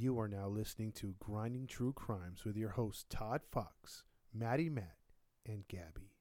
[0.00, 4.96] You are now listening to Grinding True Crimes with your hosts Todd Fox, Maddie Matt,
[5.44, 6.14] and Gabby.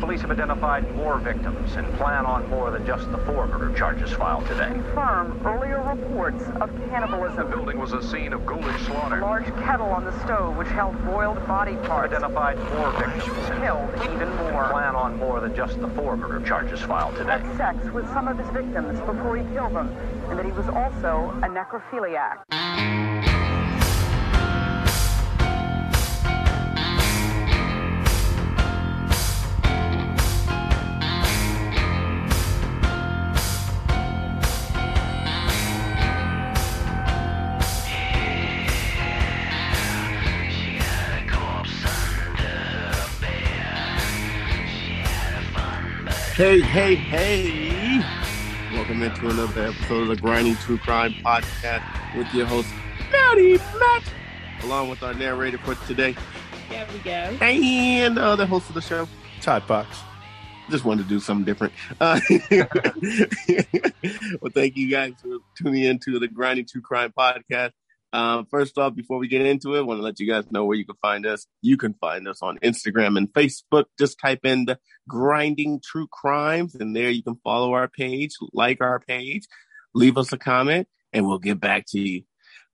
[0.00, 4.10] Police have identified more victims and plan on more than just the four murder charges
[4.10, 4.70] filed today.
[4.70, 7.36] confirm earlier reports of cannibalism.
[7.48, 9.16] The building was a scene of ghoulish slaughter.
[9.16, 9.20] A slaughter.
[9.20, 13.90] large kettle on the stove which held boiled body parts Identified more victims and killed
[14.12, 14.68] even more.
[14.70, 17.38] plan on more than just the four murder charges filed today.
[17.38, 19.94] Had sex with some of his victims before he killed them,
[20.30, 22.44] and that he was also a necrophiliac.
[46.38, 47.67] Hey, hey, hey!
[48.98, 51.84] Welcome into another episode of the Grinding True Crime Podcast
[52.16, 52.66] with your host,
[53.12, 54.02] Maddie Matt,
[54.64, 56.16] along with our narrator for today,
[56.68, 57.10] There we go.
[57.40, 59.06] and the other host of the show.
[59.40, 60.00] Todd Fox.
[60.68, 61.74] Just wanted to do something different.
[62.00, 62.18] Uh,
[64.40, 67.70] well, thank you guys for tuning into the Grinding True Crime Podcast.
[68.12, 70.64] Um, first off, before we get into it, I want to let you guys know
[70.64, 71.46] where you can find us.
[71.60, 73.84] You can find us on Instagram and Facebook.
[73.98, 78.80] Just type in the Grinding True Crimes, and there you can follow our page, like
[78.80, 79.46] our page,
[79.94, 82.22] leave us a comment, and we'll get back to you.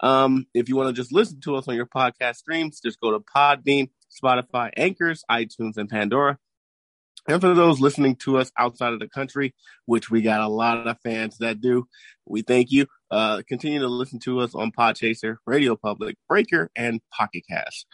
[0.01, 3.11] Um, if you want to just listen to us on your podcast streams, just go
[3.11, 3.91] to Podbean,
[4.23, 6.39] Spotify, Anchors, iTunes, and Pandora.
[7.27, 9.55] And for those listening to us outside of the country,
[9.87, 11.89] which we got a lot of fans that do,
[12.27, 12.87] we thank you.
[13.15, 17.87] Uh, continue to listen to us on Podchaser, Radio Public, Breaker, and Pocket Cast.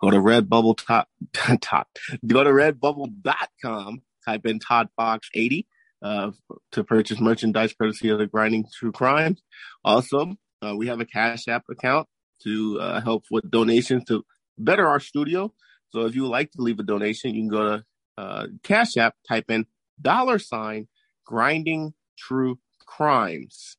[0.00, 1.08] Go to Redbubble top,
[1.60, 1.88] top.
[2.24, 5.66] Go to redbubble.com, type in Todd Fox 80
[6.00, 6.30] uh,
[6.70, 9.42] to purchase merchandise courtesy of the Grinding True Crimes.
[9.84, 12.06] Also, uh, we have a Cash App account
[12.44, 14.24] to uh, help with donations to
[14.56, 15.52] better our studio.
[15.90, 17.84] So if you would like to leave a donation, you can go to
[18.16, 19.66] uh, Cash App, type in
[20.00, 20.86] dollar sign
[21.26, 23.76] grinding true crimes.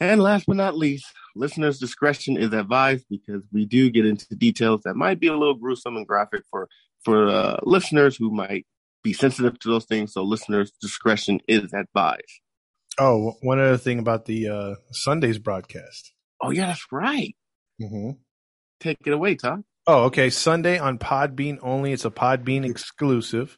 [0.00, 1.06] And last but not least,
[1.36, 5.54] listeners' discretion is advised because we do get into details that might be a little
[5.54, 6.68] gruesome and graphic for
[7.04, 8.66] for uh, listeners who might
[9.02, 10.12] be sensitive to those things.
[10.12, 12.40] So listeners' discretion is advised.
[12.98, 16.12] Oh, one other thing about the uh, Sunday's broadcast.
[16.42, 17.34] Oh yeah, that's right.
[17.80, 18.12] Mm-hmm.
[18.80, 19.64] Take it away, Tom.
[19.86, 20.30] Oh, okay.
[20.30, 21.92] Sunday on Podbean only.
[21.92, 23.56] It's a Podbean exclusive.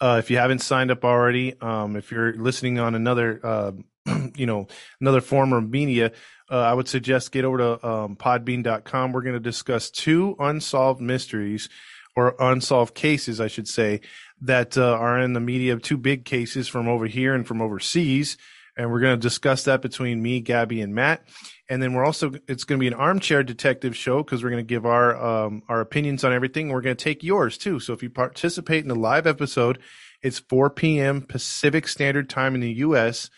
[0.00, 3.72] Uh, if you haven't signed up already, um, if you're listening on another, uh,
[4.36, 4.66] you know,
[5.00, 6.12] another form of media,
[6.50, 9.12] uh, I would suggest get over to um, podbean.com.
[9.12, 11.68] We're going to discuss two unsolved mysteries
[12.16, 14.00] or unsolved cases, I should say,
[14.40, 15.76] that uh, are in the media.
[15.78, 18.36] Two big cases from over here and from overseas.
[18.78, 21.24] And we're going to discuss that between me, Gabby, and Matt.
[21.68, 24.64] And then we're also it's going to be an armchair detective show because we're going
[24.64, 26.68] to give our um, our opinions on everything.
[26.68, 27.80] We're going to take yours too.
[27.80, 29.80] So if you participate in the live episode,
[30.22, 31.22] it's 4 p.m.
[31.22, 33.30] Pacific Standard Time in the U.S.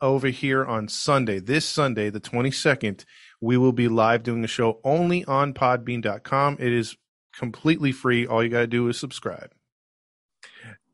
[0.00, 1.38] over here on Sunday.
[1.38, 3.04] This Sunday, the 22nd,
[3.42, 6.56] we will be live doing a show only on Podbean.com.
[6.58, 6.96] It is
[7.36, 8.26] completely free.
[8.26, 9.52] All you got to do is subscribe.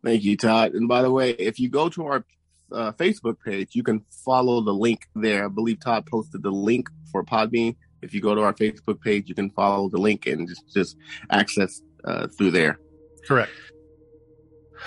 [0.05, 0.75] Thank you, Todd.
[0.75, 2.25] And by the way, if you go to our
[2.73, 5.45] uh, Facebook page, you can follow the link there.
[5.47, 7.77] I believe Todd posted the link for Podbean.
[8.03, 10.97] If you go to our Facebook page, you can follow the link and just, just
[11.31, 12.79] access uh, through there.
[13.27, 13.51] Correct.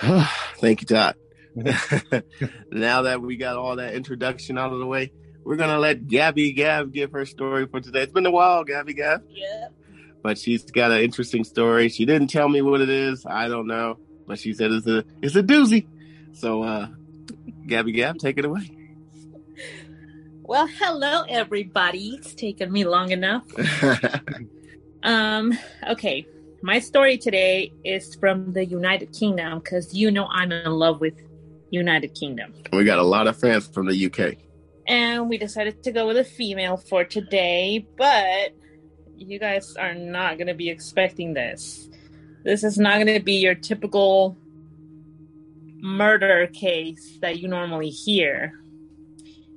[0.00, 1.16] Thank you, Todd.
[2.70, 5.12] now that we got all that introduction out of the way,
[5.44, 8.02] we're gonna let Gabby Gab give her story for today.
[8.02, 9.72] It's been a while, Gabby Gab, Yep.
[10.22, 11.88] but she's got an interesting story.
[11.88, 13.24] She didn't tell me what it is.
[13.26, 15.86] I don't know, but she said it's a it's a doozy.
[16.34, 16.88] So, uh,
[17.68, 18.70] Gabby Gab, take it away.
[20.42, 22.16] Well, hello everybody.
[22.18, 23.44] It's taken me long enough.
[25.02, 25.56] Um,
[25.88, 26.26] okay.
[26.62, 31.14] My story today is from the United Kingdom because you know I'm in love with
[31.70, 32.52] United Kingdom.
[32.72, 34.36] we got a lot of fans from the UK.
[34.86, 38.54] And we decided to go with a female for today, but
[39.16, 41.88] you guys are not going to be expecting this.
[42.44, 44.36] This is not going to be your typical
[45.80, 48.52] murder case that you normally hear.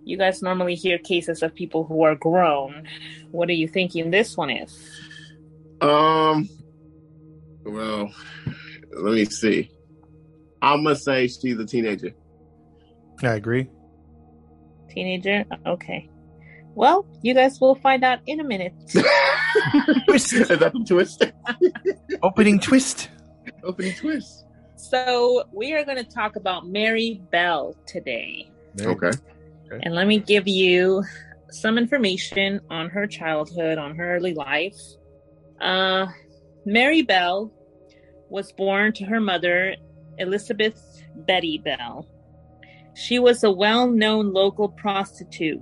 [0.04, 2.88] You guys normally hear cases of people who are grown.
[3.32, 4.90] What are you thinking this one is?
[5.80, 6.50] Um,
[7.64, 8.12] well,
[8.94, 9.72] let me see.
[10.62, 12.12] I'm gonna say she's a teenager.
[13.24, 13.70] I agree.
[14.90, 15.46] Teenager?
[15.66, 16.10] Okay.
[16.74, 18.74] Well, you guys will find out in a minute.
[18.86, 18.96] Is
[20.32, 21.24] that the twist?
[22.24, 23.10] Opening twist.
[23.64, 24.46] Opening twist.
[24.82, 28.50] So, we are going to talk about Mary Bell today.
[28.82, 29.12] Okay.
[29.84, 31.04] And let me give you
[31.52, 34.80] some information on her childhood, on her early life.
[35.62, 36.08] Uh,
[36.66, 37.54] Mary Bell
[38.30, 39.76] was born to her mother,
[40.18, 42.08] Elizabeth Betty Bell.
[42.96, 45.62] She was a well known local prostitute,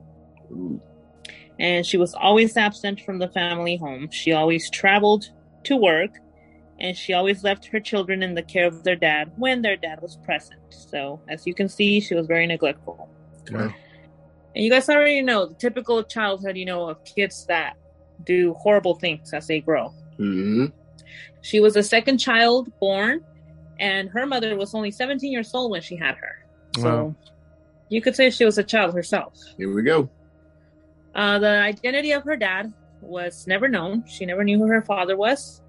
[1.60, 4.10] and she was always absent from the family home.
[4.12, 5.30] She always traveled
[5.66, 6.12] to work,
[6.82, 10.02] and she always left her children in the care of their dad when their dad
[10.02, 10.60] was present.
[10.70, 13.10] So, as you can see, she was very neglectful.
[13.52, 13.74] Wow.
[14.56, 17.76] And you guys already know the typical childhood, you know, of kids that
[18.24, 19.94] do horrible things as they grow.
[20.18, 20.66] hmm
[21.42, 23.22] She was the second child born,
[23.80, 26.36] and her mother was only 17 years old when she had her.
[26.78, 27.16] So Wow.
[27.90, 29.34] you could say she was a child herself.
[29.58, 30.10] Here we go.
[31.16, 32.72] Uh, the identity of her dad
[33.02, 34.04] was never known.
[34.08, 35.62] She never knew who her father was.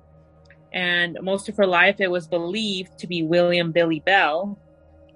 [0.73, 4.59] And most of her life, it was believed to be William Billy Bell,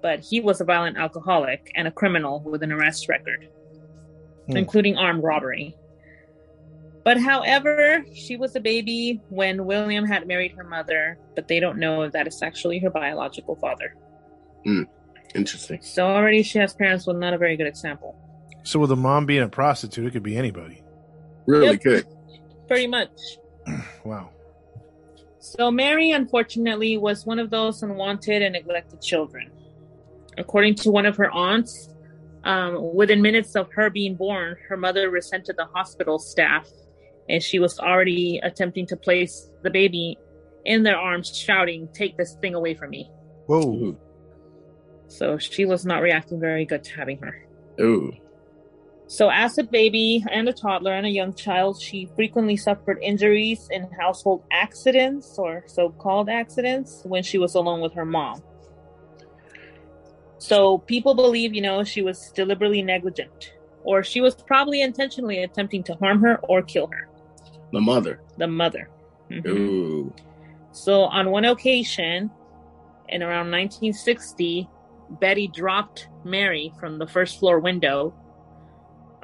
[0.01, 3.47] but he was a violent alcoholic and a criminal with an arrest record,
[4.47, 4.57] Hmm.
[4.57, 5.75] including armed robbery.
[7.03, 11.77] But however, she was a baby when William had married her mother, but they don't
[11.77, 13.93] know if that is actually her biological father.
[15.35, 15.79] Interesting.
[15.81, 18.15] So already she has parents with not a very good example.
[18.63, 20.81] So with a mom being a prostitute, it could be anybody.
[21.45, 21.81] Really Yep.
[21.81, 22.05] good.
[22.67, 23.09] Pretty much.
[24.05, 24.29] Wow.
[25.45, 29.51] So Mary, unfortunately, was one of those unwanted and neglected children.
[30.39, 31.87] According to one of her aunts,
[32.45, 36.67] um, within minutes of her being born, her mother resented the hospital staff,
[37.29, 40.17] and she was already attempting to place the baby
[40.65, 43.11] in their arms, shouting, "Take this thing away from me!"
[43.45, 43.95] Whoa.
[45.07, 47.45] So she was not reacting very good to having her.
[47.79, 48.11] Ooh.
[49.07, 53.67] So, as a baby and a toddler and a young child, she frequently suffered injuries
[53.71, 58.41] in household accidents or so called accidents when she was alone with her mom.
[60.39, 63.53] So, people believe, you know, she was deliberately negligent
[63.83, 67.07] or she was probably intentionally attempting to harm her or kill her,
[67.71, 68.19] The mother.
[68.37, 68.89] the mother.
[69.29, 69.45] Mhm.
[69.47, 70.13] Ooh.
[70.71, 72.31] So, on one occasion
[73.09, 74.67] in around 1960,
[75.21, 78.13] Betty dropped Mary from the first floor window.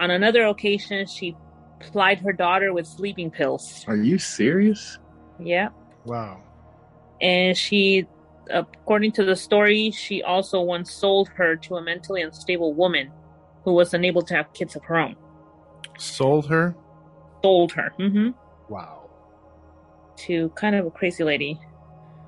[0.01, 1.38] On another occasion, she
[1.80, 3.86] plied her daughter with sleeping pills.
[3.88, 4.98] Are you serious?
[5.39, 5.69] Yeah.
[6.06, 6.42] Wow.
[7.21, 8.07] And she,
[8.50, 13.12] according to the story, she also once sold her to a mentally unstable woman
[13.63, 15.15] who was unable to have kids of her own.
[16.00, 16.75] Sold her?
[17.44, 18.30] Sold her Mm-hmm.
[18.74, 19.07] Wow.
[20.25, 21.59] to kind of a crazy lady.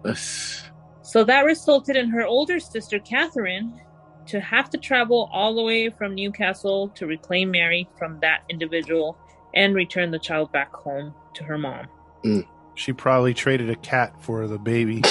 [0.03, 0.69] That's
[1.01, 3.81] So that resulted in her older sister, Catherine,
[4.27, 9.17] to have to travel all the way from Newcastle to reclaim Mary from that individual
[9.53, 11.87] and return the child back home to her mom.
[12.23, 12.47] Mm.
[12.75, 15.03] She probably traded a cat for the baby.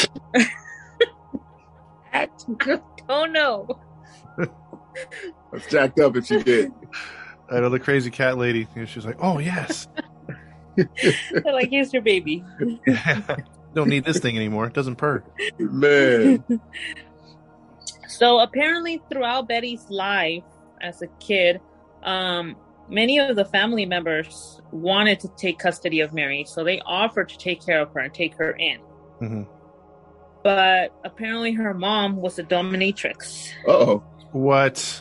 [2.12, 2.28] I
[3.08, 3.78] don't know.
[5.52, 6.72] that's jacked up if she did.
[7.50, 8.66] I know the crazy cat lady.
[8.74, 9.86] And she's like, "Oh yes,
[10.76, 12.44] They're like, here's your baby.
[13.74, 14.66] don't need this thing anymore.
[14.66, 15.22] It doesn't purr."
[15.58, 16.42] Man.
[18.12, 20.44] So apparently, throughout Betty's life
[20.82, 21.60] as a kid,
[22.02, 22.56] um,
[22.88, 27.38] many of the family members wanted to take custody of Mary, so they offered to
[27.38, 28.78] take care of her and take her in.
[29.18, 29.42] hmm
[30.42, 33.50] But apparently, her mom was a dominatrix.
[33.66, 34.02] Uh-oh.
[34.32, 35.00] What?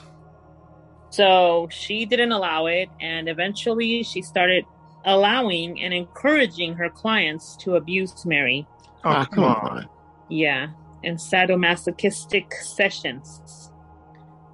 [1.09, 4.63] So she didn't allow it, and eventually she started
[5.03, 8.65] allowing and encouraging her clients to abuse Mary.
[9.03, 9.89] Oh, Ah, come on.
[10.29, 10.67] Yeah,
[11.03, 13.71] in sadomasochistic sessions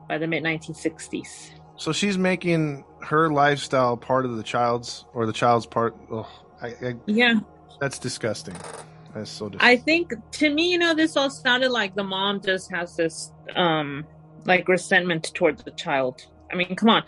[0.07, 1.51] by the mid 1960s.
[1.75, 5.95] So she's making her lifestyle part of the child's, or the child's part.
[6.11, 6.27] Oh,
[6.61, 7.35] I, I, Yeah,
[7.79, 8.55] that's disgusting.
[9.13, 9.79] That's so disgusting.
[9.79, 13.31] I think to me, you know, this all sounded like the mom just has this,
[13.55, 14.07] um,
[14.45, 16.19] like resentment towards the child.
[16.51, 17.03] I mean, come on.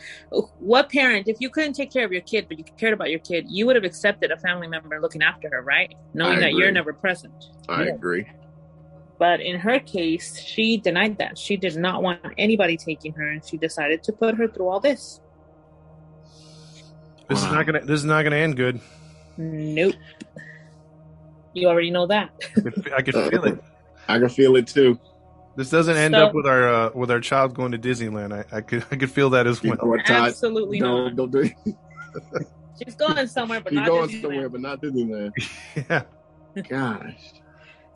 [0.59, 3.19] What parent, if you couldn't take care of your kid, but you cared about your
[3.19, 5.91] kid, you would have accepted a family member looking after her, right?
[6.13, 7.33] Knowing that you're never present.
[7.69, 7.93] I Yeah.
[7.95, 8.27] agree.
[9.19, 11.37] But in her case, she denied that.
[11.37, 14.79] She did not want anybody taking her, and she decided to put her through all
[14.79, 15.19] this.
[17.27, 17.81] this is not gonna.
[17.81, 18.79] This is not gonna end good.
[19.37, 19.95] Nope.
[21.53, 22.29] You already know that.
[22.55, 23.63] I could, I could feel it.
[24.07, 24.97] I can feel it too.
[25.55, 28.31] This doesn't end So- up with our uh, with our child going to Disneyland.
[28.33, 29.77] I, I could I could feel that as well.
[30.07, 31.15] Absolutely no, not.
[31.17, 31.53] don't do it.
[32.81, 34.21] She's going somewhere, but You're not going Disneyland.
[34.21, 35.31] somewhere, but not Disneyland.
[36.55, 36.63] Yeah.
[36.69, 37.33] Gosh.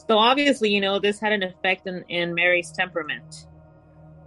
[0.08, 3.48] So obviously, you know, this had an effect in, in Mary's temperament.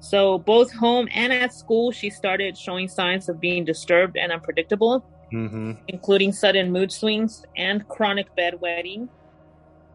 [0.01, 5.05] So both home and at school, she started showing signs of being disturbed and unpredictable,
[5.31, 9.09] hmm including sudden mood swings and chronic bedwetting.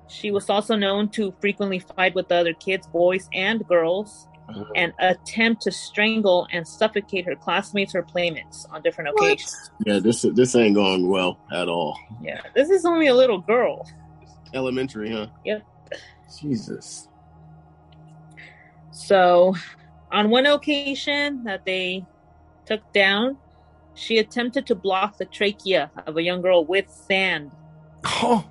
[0.07, 4.27] She was also known to frequently fight with the other kids, boys and girls.
[4.75, 9.55] and attempt to strangle and suffocate her classmates or playmates on different occasions.
[9.85, 11.97] Yeah, this this ain't going well at all.
[12.21, 13.87] Yeah, this is only a little girl.
[14.53, 15.27] Elementary, huh?
[15.45, 15.63] Yep.
[16.39, 17.07] Jesus.
[18.91, 19.55] So,
[20.11, 22.05] on one occasion that they
[22.65, 23.37] took down,
[23.93, 27.51] she attempted to block the trachea of a young girl with sand.
[28.05, 28.45] Oh,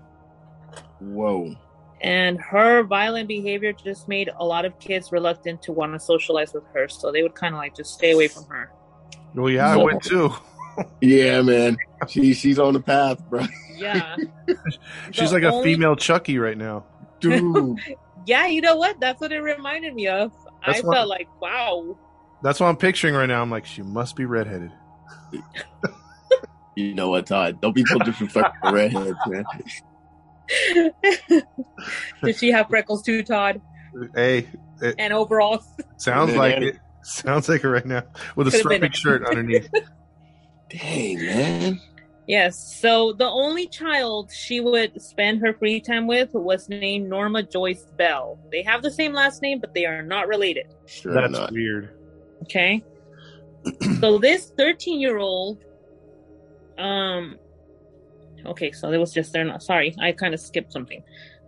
[1.00, 1.54] Whoa.
[2.02, 6.52] And her violent behavior just made a lot of kids reluctant to want to socialize
[6.54, 6.88] with her.
[6.88, 8.70] So they would kind of like just stay away from her.
[9.34, 9.84] well, yeah, I No.
[9.84, 10.30] went too.
[11.02, 11.76] Yeah, man.
[12.08, 13.42] She she's on the path, bro.
[13.76, 14.16] Yeah.
[15.10, 16.86] She's The like a female Chucky right now.
[17.20, 17.78] Dude.
[18.26, 19.00] Yeah, you know what?
[19.00, 20.30] That's what it reminded me of.
[20.66, 21.96] That's I what- felt like, wow.
[22.42, 23.40] That's what I'm picturing right now.
[23.40, 24.70] I'm like, she must be redheaded.
[26.76, 27.60] you know what, Todd?
[27.62, 29.44] Don't be so disrespectful to redheads, man.
[32.22, 33.60] Did she have freckles too, Todd?
[34.14, 34.48] Hey,
[34.82, 35.66] it And overalls?
[35.96, 36.78] sounds like it.
[37.02, 38.02] Sounds like it right now
[38.36, 39.70] with a Could've been shirt underneath.
[40.68, 41.80] Dang, man.
[42.30, 42.78] Yes.
[42.80, 47.84] So the only child she would spend her free time with was named Norma Joyce
[47.96, 48.38] Bell.
[48.52, 50.66] They have the same last name, but they are not related.
[50.86, 51.50] Sure That's not.
[51.50, 51.90] weird.
[52.42, 52.84] Okay.
[54.00, 55.64] so this 13 year old,
[56.78, 57.36] um,
[58.46, 61.02] okay, so it was just they're not sorry, I kind of skipped something.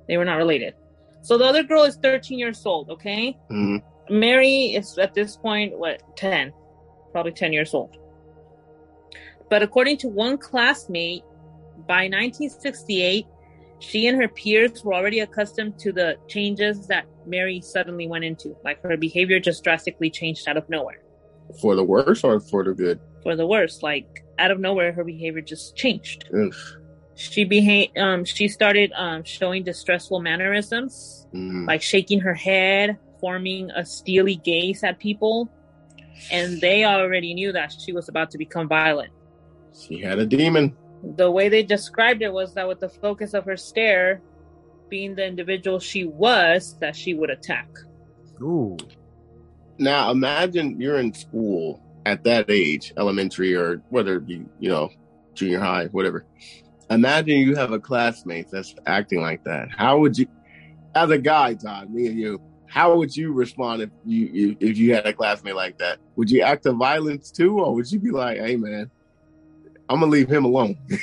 [0.09, 0.75] They were not related.
[1.23, 2.91] So the other girl is 13 years old.
[2.91, 3.39] Okay.
[3.53, 3.85] Mhm.
[4.11, 6.53] Mary is at this point what 10,
[7.12, 7.97] probably 10 years old.
[9.52, 11.25] But according to one classmate,
[11.87, 13.26] by 1968,
[13.80, 18.56] she and her peers were already accustomed to the changes that Mary suddenly went into.
[18.64, 21.02] Like her behavior just drastically changed out of nowhere
[21.61, 22.99] For the worse or for the good?
[23.23, 23.82] for the worse.
[23.82, 26.30] Like out of nowhere, her behavior just changed.
[26.35, 26.54] Ugh.
[27.14, 27.99] She behaved.
[27.99, 31.66] Um, she started um, showing distressful mannerisms, Mm.
[31.66, 35.50] like shaking her head, forming a steely gaze at people,
[36.30, 39.12] and they already knew that she was about to become violent.
[39.79, 40.76] She had a demon.
[41.17, 44.21] The way they described it was that with the focus of her stare
[44.88, 47.69] being the individual she was, that she would attack.
[48.41, 48.76] Ooh.
[49.79, 54.91] Now imagine you're in school at that age, elementary or whether it be, you know,
[55.35, 56.26] junior high, whatever.
[56.91, 59.69] Imagine you have a classmate that's acting like that.
[59.75, 60.26] How would you,
[60.95, 64.76] as a guy, Todd, me and you, how would you respond if you you- if
[64.76, 65.99] you had a classmate like that?
[66.17, 68.91] Would you act to violence too, or would you be like, "Hey, man,
[69.92, 70.76] I'm gonna leave him alone"?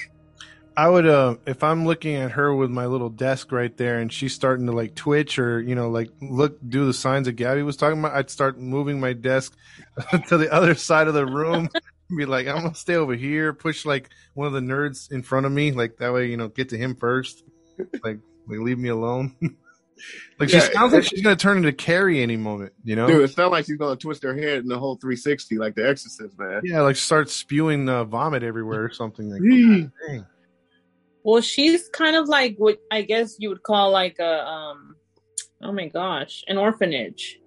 [0.77, 4.13] I would uh if I'm looking at her with my little desk right there and
[4.13, 7.63] she's starting to like twitch or you know like look do the signs that Gabby
[7.63, 9.57] was talking about, I'd start moving my desk
[10.27, 11.67] to the other side of the room.
[12.15, 15.45] Be like, I'm gonna stay over here, push like one of the nerds in front
[15.45, 17.43] of me, like that way, you know, get to him first.
[17.77, 19.35] Like, like leave me alone.
[20.39, 23.07] like Yeah, she sounds like she's gonna turn into Carrie any moment, you know?
[23.07, 25.87] Dude, it sounds like she's gonna twist her head in the whole 360 like the
[25.87, 26.61] Exorcist, man.
[26.63, 29.29] Yeah, like start spewing uh, vomit everywhere or something.
[29.29, 29.89] Like, Yee.
[31.23, 34.95] Well, she's kind of like what I guess you would call like a um
[35.61, 37.39] oh my gosh, an orphanage.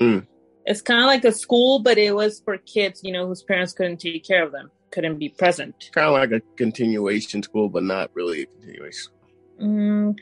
[0.00, 0.26] Mm.
[0.66, 3.72] It's kind of like a school, but it was for kids, you know, whose parents
[3.72, 5.90] couldn't take care of them, couldn't be present.
[5.92, 9.12] Kind of like a continuation school, but not really a continuation.
[9.60, 10.16] Mm,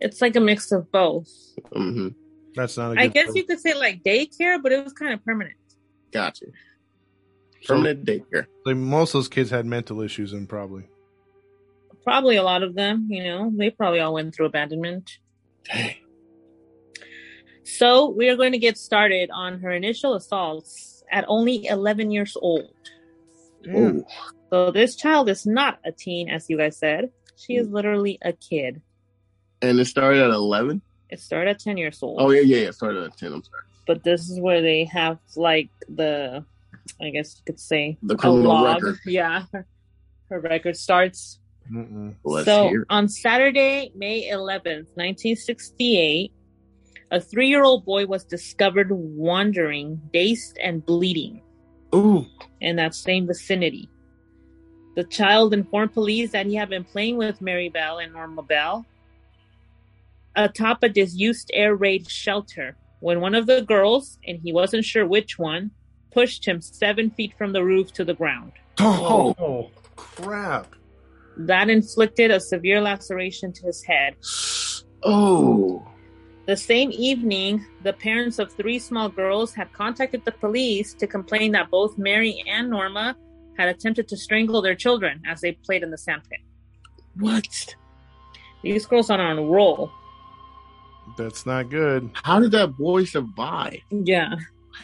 [0.00, 1.28] it's like a mix of both.
[1.72, 2.08] hmm
[2.54, 2.88] That's not.
[2.88, 3.36] A I good I guess thing.
[3.36, 5.56] you could say like daycare, but it was kind of permanent.
[6.12, 6.46] Gotcha.
[7.62, 8.46] So- Permanent daycare.
[8.64, 10.84] Like most of those kids had mental issues, and probably.
[12.04, 15.18] Probably a lot of them, you know, they probably all went through abandonment.
[15.64, 15.96] Dang.
[17.64, 22.34] So we are going to get started on her initial assaults at only 11 years
[22.40, 22.72] old.
[23.68, 24.04] Ooh.
[24.50, 27.10] So this child is not a teen, as you guys said.
[27.36, 28.80] She is literally a kid.
[29.62, 30.80] And it started at 11?
[31.10, 32.20] It started at 10 years old.
[32.20, 32.68] Oh, yeah, yeah, yeah.
[32.68, 33.32] It started at 10.
[33.32, 33.62] I'm sorry.
[33.86, 36.44] But this is where they have like the,
[37.00, 38.82] I guess you could say, The a criminal log.
[38.82, 38.98] record.
[39.06, 39.44] Yeah.
[39.52, 39.66] Her,
[40.30, 41.40] her record starts.
[41.70, 42.86] So hear.
[42.88, 46.32] on Saturday, May 11th, 1968,
[47.10, 51.42] a three year old boy was discovered wandering, dazed, and bleeding.
[51.94, 52.26] Ooh.
[52.60, 53.88] in that same vicinity.
[54.94, 58.84] The child informed police that he had been playing with Mary Bell and Norma Bell
[60.38, 65.06] atop a disused air raid shelter when one of the girls, and he wasn't sure
[65.06, 65.70] which one,
[66.12, 68.52] pushed him seven feet from the roof to the ground.
[68.78, 70.74] Oh, oh, crap!
[71.36, 74.16] That inflicted a severe laceration to his head.
[75.02, 75.86] Oh.
[76.46, 81.52] The same evening, the parents of three small girls had contacted the police to complain
[81.52, 83.16] that both Mary and Norma
[83.58, 86.40] had attempted to strangle their children as they played in the sandpit.
[87.16, 87.76] What?
[88.62, 89.92] These girls are on a roll.
[91.16, 92.10] That's not good.
[92.22, 93.78] How did that boy survive?
[93.90, 94.34] Yeah,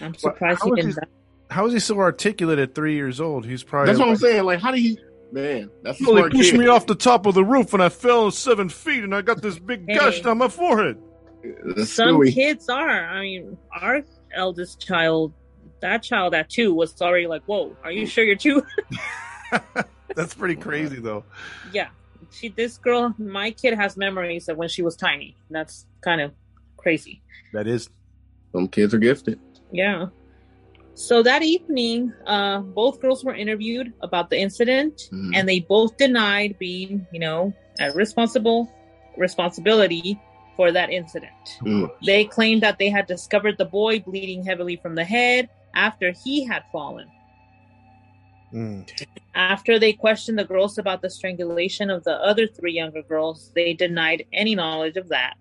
[0.00, 0.95] I'm surprised how he was didn't.
[0.95, 1.07] he- die.
[1.50, 3.47] How is he so articulate at three years old?
[3.47, 4.45] He's probably That's what I'm saying.
[4.45, 4.99] Like, how did he?
[5.31, 6.61] Man, that's a Well, they smart pushed kid.
[6.61, 9.43] me off the top of the roof and I fell seven feet and I got
[9.43, 9.97] this big Hey.
[9.97, 10.97] gush down my forehead.
[11.43, 12.33] The Some Stewie.
[12.33, 12.88] kids are.
[13.07, 14.02] I mean, our
[14.35, 15.33] eldest child,
[15.81, 18.62] that child at two, was already like, "Whoa, are you sure you're two?
[20.16, 21.25] That's pretty crazy though.
[21.73, 21.88] yeah,
[22.35, 22.49] she.
[22.49, 25.37] This girl, my kid has memories of when she was tiny.
[25.50, 26.33] That's kind of
[26.76, 27.23] crazy.
[27.53, 27.88] That is
[28.53, 29.41] Some kids are gifted.
[29.73, 30.07] Yeah.
[30.95, 35.33] So that evening, uh, both girls were interviewed about the incident, Mhm.
[35.35, 38.71] and they both denied being, you know, at responsible
[39.17, 40.21] responsibility
[40.57, 41.59] for that incident.
[41.62, 41.91] Mm.
[42.07, 46.45] They claimed that they had discovered the boy bleeding heavily from the head after he
[46.45, 47.09] had fallen.
[48.55, 48.89] Mm.
[49.35, 53.75] After they questioned the girls about the strangulation of the other three younger girls, they
[53.75, 55.35] denied any knowledge of that.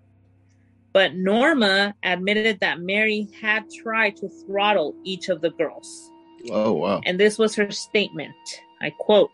[0.94, 6.10] But Norma admitted that Mary had tried to throttle each of the girls.
[6.50, 7.02] Oh wow.
[7.06, 8.36] And this was her statement.
[8.82, 9.32] I quote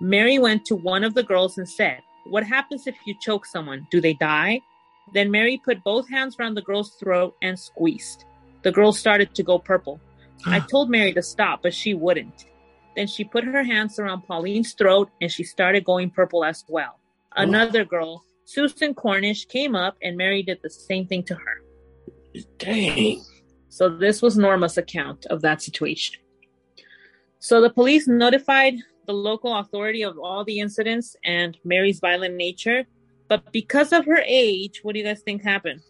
[0.00, 3.86] Mary went to one of the girls and said, What happens if you choke someone?
[3.90, 4.60] Do they die?
[5.14, 8.24] Then Mary put both hands around the girl's throat and squeezed.
[8.62, 10.00] The girl started to go purple.
[10.46, 12.46] I told Mary to stop, but she wouldn't.
[12.96, 16.98] Then she put her hands around Pauline's throat and she started going purple as well.
[17.34, 21.62] Another girl, Susan Cornish, came up and Mary did the same thing to her.
[22.58, 23.22] Dang.
[23.68, 26.16] So this was Norma's account of that situation.
[27.38, 28.74] So the police notified
[29.06, 32.84] the local authority of all the incidents and Mary's violent nature.
[33.28, 35.80] But because of her age, what do you guys think happened?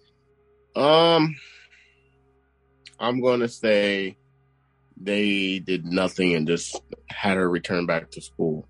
[0.77, 1.35] Um,
[2.99, 4.17] I'm gonna say
[5.05, 8.67] they did nothing and just had her return back to school.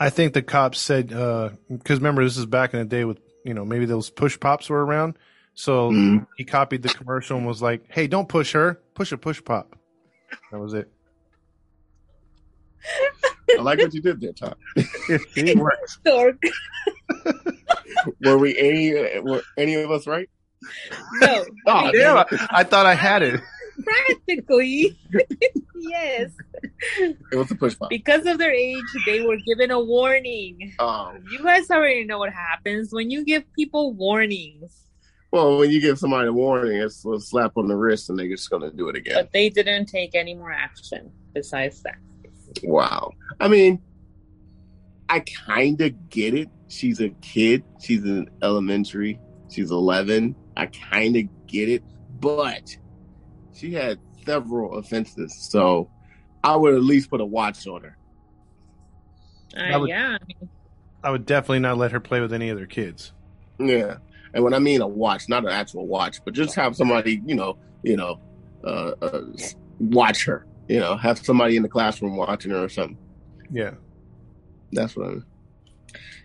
[0.00, 3.54] I think the cops said because remember this is back in the day with you
[3.54, 5.16] know maybe those push pops were around,
[5.54, 6.26] so Mhm.
[6.36, 9.76] he copied the commercial and was like, "Hey, don't push her, push a push pop."
[10.50, 10.90] That was it.
[13.56, 14.56] I like what you did there, Todd.
[14.76, 15.98] it works.
[16.04, 16.42] Dork.
[18.24, 20.28] Were we any were any of us right?
[21.20, 23.40] No, Oh, Damn, I, I thought I had it.
[23.82, 24.98] Practically.
[25.76, 26.30] yes.
[26.98, 27.90] It was a push pop.
[27.90, 30.72] Because of their age, they were given a warning.
[30.78, 34.86] Um, You guys already know what happens when you give people warnings.
[35.32, 38.28] well, when you give somebody a warning, it's a slap on the wrist, and they're
[38.28, 39.14] just gonna do it again.
[39.16, 41.96] But they didn't take any more action besides that.
[42.62, 43.12] Wow.
[43.40, 43.82] I mean,
[45.08, 46.48] I kind of get it.
[46.68, 47.64] She's a kid.
[47.80, 49.18] She's in elementary.
[49.50, 50.34] She's 11.
[50.56, 51.82] I kind of get it.
[52.20, 52.76] But
[53.54, 55.34] she had several offenses.
[55.50, 55.90] So
[56.42, 57.96] I would at least put a watch on her.
[59.56, 60.18] Uh, would- yeah.
[61.02, 63.12] I I would definitely not let her play with any other kids.
[63.58, 63.96] Yeah.
[64.32, 67.34] And when I mean a watch, not an actual watch, but just have somebody, you
[67.34, 68.18] know, you know,
[68.64, 69.20] uh, uh,
[69.78, 70.46] watch her.
[70.66, 72.96] You know, have somebody in the classroom watching her or something.
[73.52, 73.72] Yeah,
[74.72, 75.24] That's what I mean.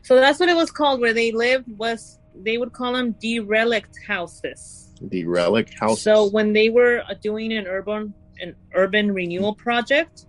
[0.02, 4.00] So that's what it was called where they lived was they would call them derelict
[4.08, 4.89] houses.
[5.02, 6.02] The relic house.
[6.02, 10.26] So when they were uh, doing an urban an urban renewal project,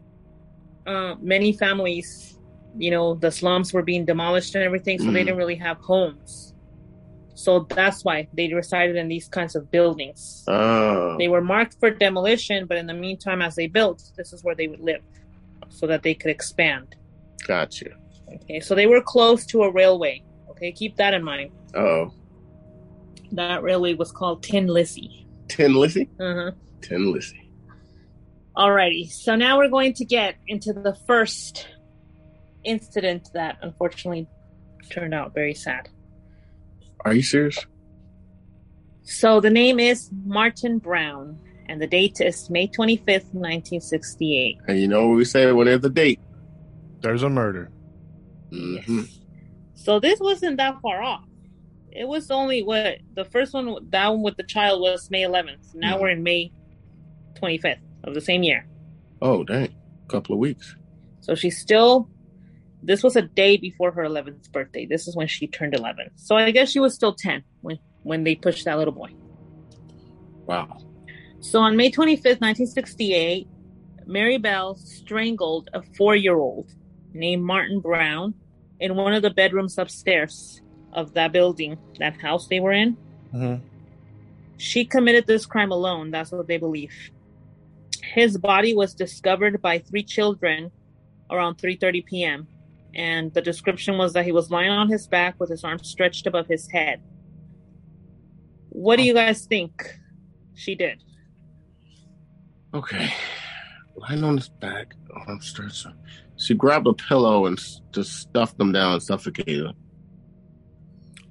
[0.87, 2.37] uh, many families,
[2.77, 5.27] you know, the slums were being demolished and everything, so they Mhm.
[5.27, 6.55] didn't really have homes.
[7.35, 10.45] So that's why they resided in these kinds of buildings.
[10.49, 11.17] Oh.
[11.19, 14.55] They were marked for demolition, but in the meantime, as they built, this is where
[14.57, 15.03] they would live,
[15.69, 16.97] so that they could expand.
[17.47, 17.91] Gotcha.
[18.35, 20.23] Okay, so they were close to a railway.
[20.51, 21.51] Okay, keep that in mind.
[21.75, 22.13] Oh.
[23.33, 25.27] That really was called Tin Lizzie.
[25.49, 26.09] Tin Lizzie?
[26.19, 26.53] Uh-huh.
[26.83, 27.51] Tin Lizzie.
[28.57, 31.69] Alrighty, so now we're going to get into the first
[32.65, 34.27] incident that unfortunately
[34.91, 35.89] turned out very sad.
[37.05, 37.59] Are you serious?
[39.03, 41.39] So the name is Martin Brown,
[41.69, 44.59] and the date is May 25th, 1968.
[44.69, 46.21] And you know what we say when there's a date?
[47.03, 47.71] there's a murder.
[48.51, 49.03] hmm
[49.75, 51.25] So this wasn't that far off.
[51.93, 55.75] It was only what the first one, that one with the child was May 11th.
[55.75, 56.01] Now Mhm.
[56.01, 56.53] we're in May
[57.35, 58.67] 25th of the same year.
[59.21, 59.75] Oh, dang.
[60.07, 60.77] A couple of weeks.
[61.21, 62.09] So she's still,
[62.83, 64.87] this was a day before her 11th birthday.
[64.87, 66.11] This is when she turned 11.
[66.17, 69.11] So I guess she was still 10 when, when they pushed that little boy.
[70.47, 70.79] Wow.
[71.41, 73.49] So on May 25th, 1968,
[74.07, 76.73] Mary Bell strangled a four year old
[77.13, 78.35] named Martin Brown
[78.79, 80.61] in one of the bedrooms upstairs
[80.93, 82.97] of that building, that house they were in.
[83.33, 83.61] Mhm.
[84.57, 86.11] She committed this crime alone.
[86.11, 86.93] That's what they believe.
[88.03, 90.71] His body was discovered by three children
[91.31, 92.47] around 3:30 p.m.
[92.95, 96.27] And the description was that he was lying on his back with his arms stretched
[96.27, 97.01] above his head.
[98.71, 99.99] What do you guys think
[100.55, 101.03] she did?
[102.75, 103.13] Okay.
[103.97, 105.87] Lying on his back, arm stretched.
[106.37, 107.59] She grabbed a pillow and
[107.93, 109.75] just stuffed him down and suffocated him.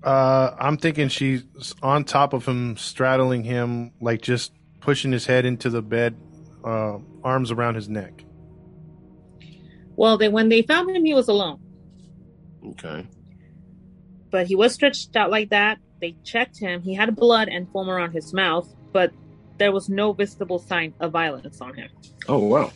[0.03, 1.43] Uh, I'm thinking she's
[1.83, 6.15] on top of him, straddling him, like just pushing his head into the bed,
[6.63, 8.23] uh, arms around his neck.
[9.95, 11.59] Well, they when they found him, he was alone,
[12.65, 13.05] Okay.
[14.31, 15.79] but he was stretched out like that.
[15.99, 16.81] They checked him.
[16.81, 19.11] He had blood and foam around his mouth, but
[19.57, 21.89] there was no visible sign of violence on him.
[22.29, 22.71] Oh wow.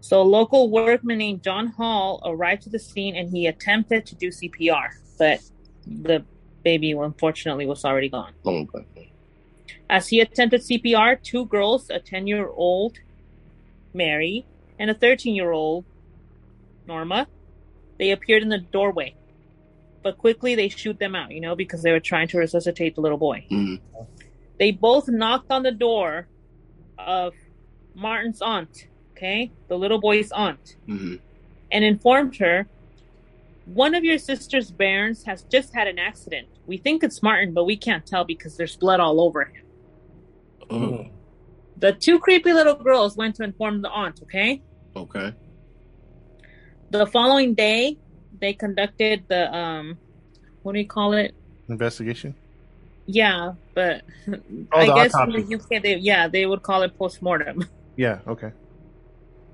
[0.00, 4.14] So, a local workman named John Hall arrived to the scene and he attempted to
[4.14, 4.88] do CPR,
[5.18, 5.40] but
[5.88, 6.24] the
[6.62, 8.32] baby unfortunately was already gone.
[8.44, 9.10] Oh, okay.
[9.88, 12.98] As he attempted CPR, two girls, a 10 year old
[13.94, 14.44] Mary
[14.78, 15.84] and a 13 year old
[16.86, 17.26] Norma,
[17.98, 19.14] they appeared in the doorway.
[20.02, 23.00] But quickly they shoot them out, you know, because they were trying to resuscitate the
[23.00, 23.44] little boy.
[23.50, 23.80] Mhm.
[24.58, 26.28] They both knocked on the door
[26.98, 27.34] of
[27.94, 29.50] Martin's aunt, okay?
[29.68, 31.16] The little boy's aunt, hmm
[31.70, 32.66] and informed her
[33.68, 36.48] one of your sister's bairns has just had an accident.
[36.66, 39.62] We think it's Martin, but we can't tell because there's blood all over him.
[40.70, 41.06] Oh,
[41.76, 44.62] The two creepy little girls went to inform the aunt, okay?
[44.96, 45.34] okay.
[46.90, 47.98] The following day,
[48.40, 49.98] they conducted the, um,
[50.62, 51.34] what do you call it?
[51.68, 52.34] Investigation.
[53.06, 54.38] Yeah, but Oh,
[54.72, 55.40] I guess autopsy.
[55.42, 57.64] in the UK, they, yeah, they would call it postmortem.
[57.96, 58.20] Yeah.
[58.28, 58.52] Okay.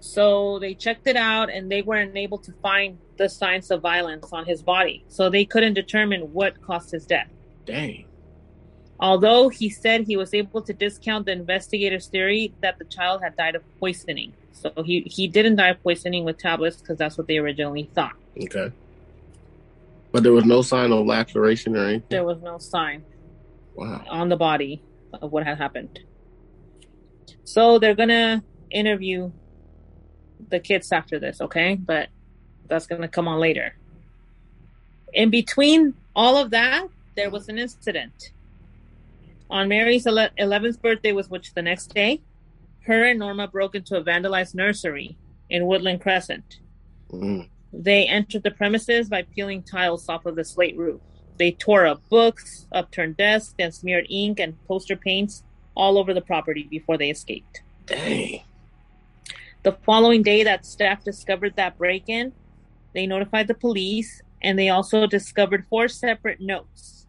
[0.00, 4.32] So they checked it out and they weren't able to find the signs of violence
[4.32, 5.04] on his body.
[5.08, 7.28] So they couldn't determine what caused his death.
[7.66, 8.04] Dang.
[9.00, 13.36] Although he said he was able to discount the investigator's theory that the child had
[13.36, 14.32] died of poisoning.
[14.52, 18.14] So he, he didn't die of poisoning with tablets because that's what they originally thought.
[18.40, 18.72] Okay.
[20.12, 22.06] But there was no sign of laceration or anything.
[22.08, 23.04] There was no sign
[23.74, 24.04] Wow.
[24.08, 24.80] on the body
[25.12, 25.98] of what had happened.
[27.42, 29.32] So they're gonna interview
[30.48, 31.74] the kids after this, okay?
[31.74, 32.08] But
[32.68, 33.74] that's gonna come on later.
[35.12, 38.32] In between all of that, there was an incident.
[39.50, 42.20] On Mary's 11th birthday was which the next day,
[42.86, 45.16] her and Norma broke into a vandalized nursery
[45.48, 46.58] in Woodland Crescent.
[47.10, 47.48] Mm.
[47.72, 51.00] They entered the premises by peeling tiles off of the slate roof.
[51.38, 55.42] They tore up books, upturned desks, and smeared ink and poster paints
[55.74, 57.62] all over the property before they escaped.
[57.86, 58.42] Dang.
[59.62, 62.32] The following day that staff discovered that break in,
[62.94, 67.06] they notified the police and they also discovered four separate notes.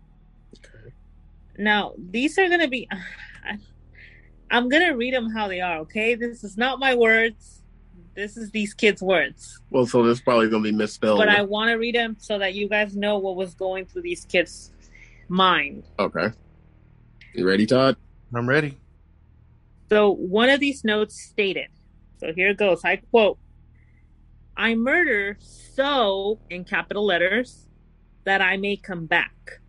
[1.57, 2.89] Now, these are going to be.
[4.51, 6.15] I'm going to read them how they are, okay?
[6.15, 7.63] This is not my words.
[8.15, 9.59] This is these kids' words.
[9.69, 11.17] Well, so this probably gonna be misspelled.
[11.17, 14.03] But I want to read them so that you guys know what was going through
[14.03, 14.71] these kids'
[15.27, 15.83] mind.
[15.99, 16.31] Okay.
[17.33, 17.97] You ready, Todd?
[18.33, 18.77] I'm ready.
[19.89, 21.67] So one of these notes stated,
[22.19, 22.85] so here it goes.
[22.85, 23.37] I quote,
[24.57, 27.67] I murder so, in capital letters,
[28.23, 29.59] that I may come back.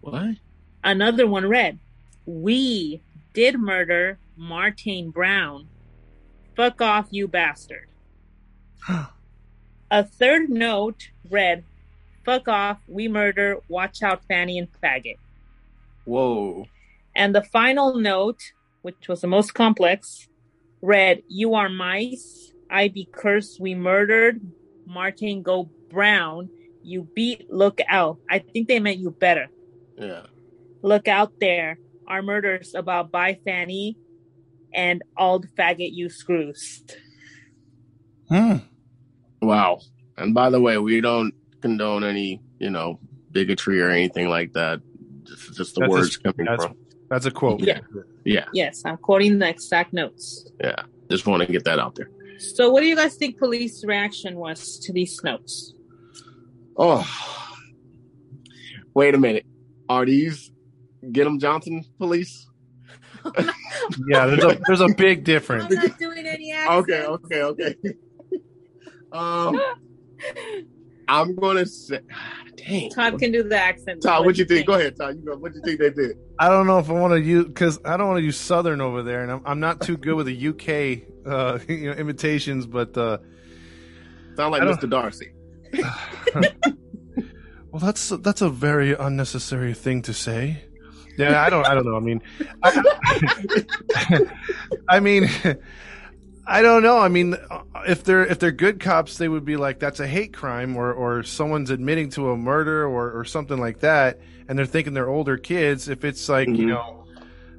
[0.00, 0.36] What?
[0.84, 1.78] Another one read,
[2.26, 5.68] We did murder Martine Brown.
[6.56, 7.88] Fuck off, you bastard.
[9.90, 11.64] A third note read,
[12.24, 15.16] Fuck off, we murder, watch out, Fanny and faggot.
[16.04, 16.66] Whoa.
[17.14, 20.28] And the final note, which was the most complex,
[20.80, 22.51] read, You are mice.
[22.72, 23.60] I be cursed.
[23.60, 24.40] We murdered.
[24.86, 26.48] Martin go brown.
[26.82, 27.52] You beat.
[27.52, 28.18] Look out.
[28.30, 29.48] I think they meant you better.
[29.98, 30.22] Yeah.
[30.82, 31.78] Look out there.
[32.08, 33.96] Our murders about by Fanny
[34.74, 36.82] and old faggot you screws.
[38.28, 38.56] Hmm.
[39.40, 39.80] Wow.
[40.16, 42.98] And by the way, we don't condone any, you know,
[43.30, 44.80] bigotry or anything like that.
[45.24, 46.76] Just, just the That's a- words coming that's- from.
[47.10, 47.60] That's a quote.
[47.60, 47.80] Yeah.
[48.24, 48.46] Yeah.
[48.54, 50.50] Yes, I'm quoting the exact notes.
[50.62, 50.76] Yeah.
[51.10, 52.08] Just want to get that out there.
[52.42, 55.74] So, what do you guys think police reaction was to these notes?
[56.76, 57.06] Oh.
[58.94, 59.46] Wait a minute.
[59.88, 60.50] Are these
[61.12, 62.48] Get 'em Johnson police?
[64.08, 64.26] Yeah.
[64.26, 65.72] There's a there's a big difference.
[65.72, 67.74] not doing any Okay, okay, okay.
[69.12, 69.60] um,
[71.08, 72.00] I'm gonna say,
[72.66, 72.90] dang.
[72.90, 74.02] Todd can do the accent.
[74.02, 74.66] Todd, what you think?
[74.66, 75.16] Go ahead, Todd.
[75.16, 75.36] You go.
[75.36, 76.16] What you think they did?
[76.38, 78.80] I don't know if I want to use because I don't want to use Southern
[78.80, 82.66] over there, and I'm I'm not too good with the UK uh, you know imitations,
[82.66, 83.18] but uh,
[84.36, 84.88] Sound like Mr.
[84.88, 85.32] Darcy.
[87.70, 90.64] well, that's that's a very unnecessary thing to say.
[91.18, 91.96] Yeah, I don't I don't know.
[91.96, 92.22] I mean,
[92.62, 94.20] I,
[94.88, 95.28] I mean,
[96.58, 96.98] I, don't know.
[96.98, 97.36] I mean,
[97.86, 100.92] if they're if they're good cops, they would be like that's a hate crime, or
[100.92, 105.08] or someone's admitting to a murder, or or something like that, and they're thinking they're
[105.08, 105.88] older kids.
[105.88, 106.68] If it's like you Mhm.
[106.68, 107.04] know,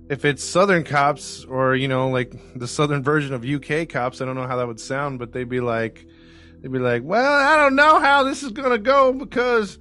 [0.10, 4.25] if it's Southern cops, or you know, like the Southern version of UK cops, I
[4.25, 6.06] don't know how that would sound, but they'd be like,
[6.62, 9.79] they'd be like, well, I don't know how this is gonna go because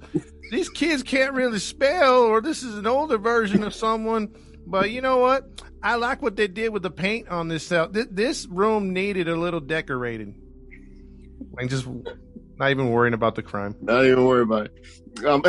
[0.51, 4.29] these kids can't really spell, or this is an older version of someone.
[4.65, 5.61] But you know what?
[5.83, 7.89] I like what they did with the paint on this cell.
[7.89, 10.35] Th- This room needed a little decorating.
[11.51, 11.85] Like just
[12.57, 13.75] not even worrying about the crime.
[13.81, 15.25] Not even worry about it.
[15.25, 15.43] Um,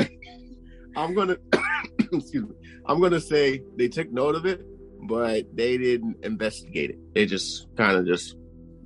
[0.96, 1.36] I'm gonna
[2.12, 2.54] excuse me.
[2.86, 4.60] I'm gonna say they took note of it,
[5.08, 6.98] but they didn't investigate it.
[7.14, 8.36] They just kind of just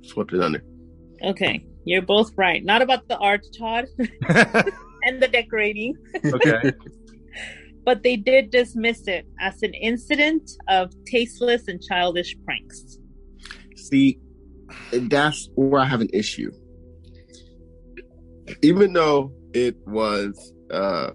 [0.03, 0.63] swept it under.
[1.23, 2.63] Okay, you're both right.
[2.63, 3.85] Not about the art, Todd,
[5.03, 6.71] and the decorating, okay.
[7.85, 12.97] But they did dismiss it as an incident of tasteless and childish pranks.
[13.75, 14.19] See,
[14.93, 16.51] that's where I have an issue.
[18.61, 21.11] Even though it was, uh,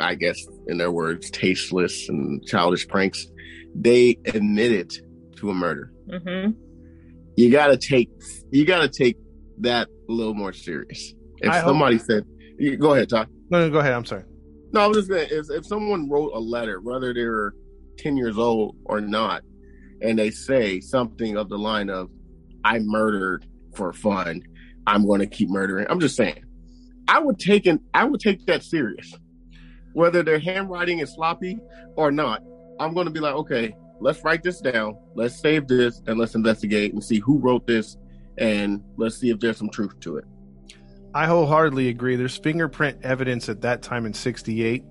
[0.00, 3.26] I guess, in their words, tasteless and childish pranks,
[3.74, 4.90] they admitted
[5.36, 5.92] to a murder.
[6.10, 6.50] hmm
[7.36, 8.10] You gotta take,
[8.50, 9.16] you gotta take
[9.60, 11.14] that a little more serious.
[11.40, 12.24] If I hope- somebody said,
[12.78, 13.92] "Go ahead, Todd." No, no, go ahead.
[13.92, 14.24] I'm sorry.
[14.72, 17.54] No, I was just saying, if, if someone wrote a letter, whether they're
[17.98, 19.42] 10 years old or not,
[20.02, 22.10] and they say something of the line of,
[22.64, 24.42] I murdered for fun,
[24.86, 25.86] I'm going to keep murdering.
[25.88, 26.44] I'm just saying,
[27.08, 29.14] I would take an, I would take that serious.
[29.94, 31.58] Whether their handwriting is sloppy
[31.96, 32.42] or not,
[32.78, 36.34] I'm going to be like, okay, let's write this down, let's save this, and let's
[36.34, 37.96] investigate and see who wrote this,
[38.36, 40.24] and let's see if there's some truth to it.
[41.14, 42.16] I wholeheartedly agree.
[42.16, 44.84] There's fingerprint evidence at that time in '68,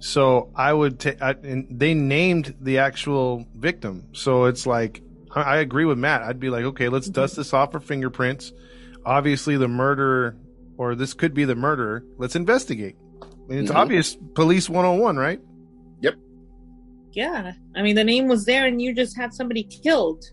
[0.00, 1.16] so I would take.
[1.20, 5.02] And they named the actual victim, so it's like
[5.34, 6.22] I I agree with Matt.
[6.22, 8.52] I'd be like, okay, let's dust this off for fingerprints.
[9.04, 10.36] Obviously, the murderer,
[10.76, 12.04] or this could be the murderer.
[12.18, 12.96] Let's investigate.
[13.22, 13.76] I mean, it's Mhm.
[13.76, 14.16] obvious.
[14.34, 15.40] Police 101, right?
[16.00, 16.14] Yep.
[17.12, 20.24] Yeah, I mean the name was there, and you just had somebody killed.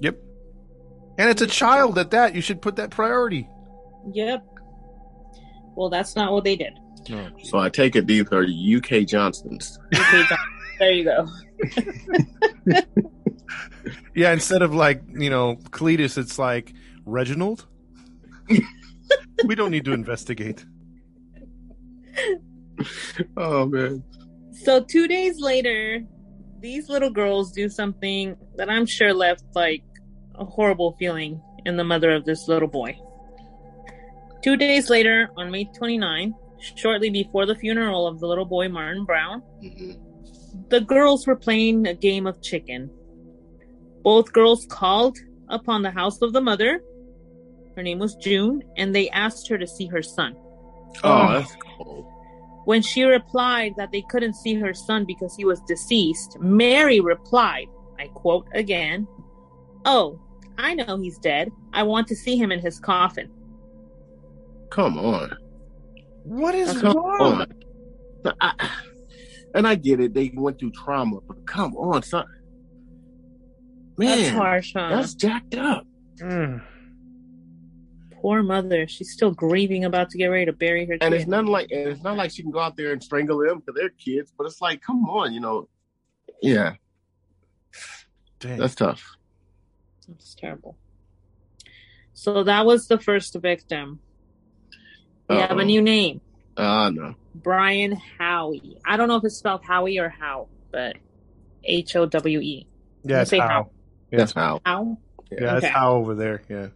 [0.00, 0.18] Yep.
[1.18, 2.34] And it's a child at that.
[2.34, 3.48] You should put that priority.
[4.12, 4.44] Yep.
[5.76, 6.72] Well, that's not what they did.
[7.08, 7.28] No.
[7.44, 9.78] So I take it these are UK Johnsons.
[9.94, 10.38] Okay, John,
[10.78, 11.28] there you go.
[14.16, 16.72] Yeah, instead of like, you know, Cletus, it's like
[17.04, 17.66] Reginald.
[19.44, 20.64] we don't need to investigate.
[23.38, 24.04] Oh man.
[24.52, 26.02] So two days later,
[26.60, 29.82] these little girls do something that I'm sure left like
[30.34, 32.98] a horrible feeling in the mother of this little boy.
[34.46, 36.32] Two days later, on May 29,
[36.76, 39.94] shortly before the funeral of the little boy Martin Brown, mm-hmm.
[40.68, 42.88] the girls were playing a game of chicken.
[44.04, 46.80] Both girls called upon the house of the mother.
[47.74, 50.36] Her name was June, and they asked her to see her son.
[50.36, 52.62] Oh, oh, that's cool.
[52.66, 57.66] When she replied that they couldn't see her son because he was deceased, Mary replied,
[57.98, 59.08] I quote again,
[59.84, 60.20] Oh,
[60.56, 61.50] I know he's dead.
[61.72, 63.28] I want to see him in his coffin.
[64.70, 65.36] Come on.
[66.24, 67.46] What is Come wrong?
[68.24, 68.34] on.
[68.40, 68.70] I-
[69.54, 70.12] and I get it.
[70.12, 72.26] They went through trauma, but come on, son.
[73.96, 74.88] Man, That's harsh, huh?
[74.90, 75.86] that's jacked up.
[76.18, 76.62] Mm.
[78.20, 78.86] Poor mother.
[78.88, 81.12] She's still grieving, about to get ready to bury her And kid.
[81.14, 83.60] it's not like and it's not like she can go out there and strangle them
[83.60, 84.32] because they're kids.
[84.36, 85.68] But it's like, come on, you know.
[86.42, 86.74] Yeah,
[88.40, 88.58] Dang.
[88.58, 89.16] that's tough.
[90.08, 90.76] That's terrible.
[92.12, 94.00] So that was the first victim.
[95.28, 95.58] We have Uh-oh.
[95.60, 96.20] a new name.
[96.56, 97.14] Ah, no.
[97.34, 98.78] Brian Howie.
[98.86, 100.96] I don't know if it's spelled Howie or How, but
[101.64, 102.66] H O W E.
[103.04, 103.48] yeah, it's say how.
[103.48, 103.70] how.
[104.10, 104.18] Yeah.
[104.18, 104.60] That's how.
[104.64, 104.98] How?
[105.30, 105.72] Yeah, that's Okay.
[105.74, 106.42] how over there.
[106.48, 106.68] Yeah.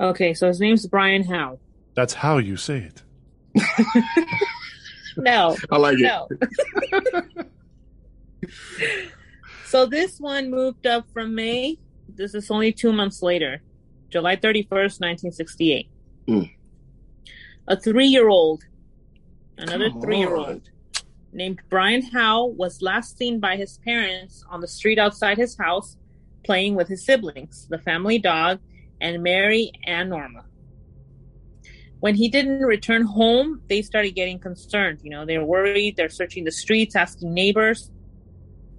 [0.00, 1.58] Okay, so his name's Brian Howe.
[1.94, 3.02] That's how you say it.
[5.20, 7.48] No, I like it.
[9.66, 11.76] so this one moved up from May.
[12.08, 13.60] This is only two months later,
[14.10, 15.88] July 31st, 1968.
[16.28, 16.50] Mm.
[17.70, 18.64] A three year old,
[19.58, 20.70] another three year old
[21.34, 25.98] named Brian Howe was last seen by his parents on the street outside his house
[26.44, 28.58] playing with his siblings, the family dog,
[29.02, 30.46] and Mary and Norma.
[32.00, 35.00] When he didn't return home, they started getting concerned.
[35.02, 35.98] You know, they're worried.
[35.98, 37.90] They're searching the streets, asking neighbors.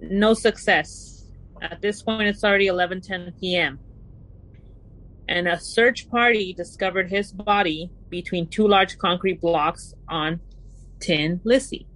[0.00, 1.26] No success.
[1.62, 3.78] At this point, it's already 11:10 p.m.
[5.30, 10.40] And a search party discovered his body between two large concrete blocks on
[10.98, 11.86] Tin Lizzie.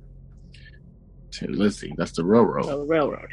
[1.33, 2.67] Tin Lizzie, that's the railroad.
[2.67, 3.31] the railroad.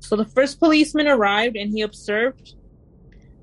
[0.00, 2.54] So the first policeman arrived and he observed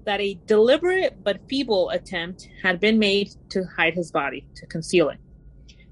[0.06, 5.10] that a deliberate but feeble attempt had been made to hide his body, to conceal
[5.10, 5.18] it.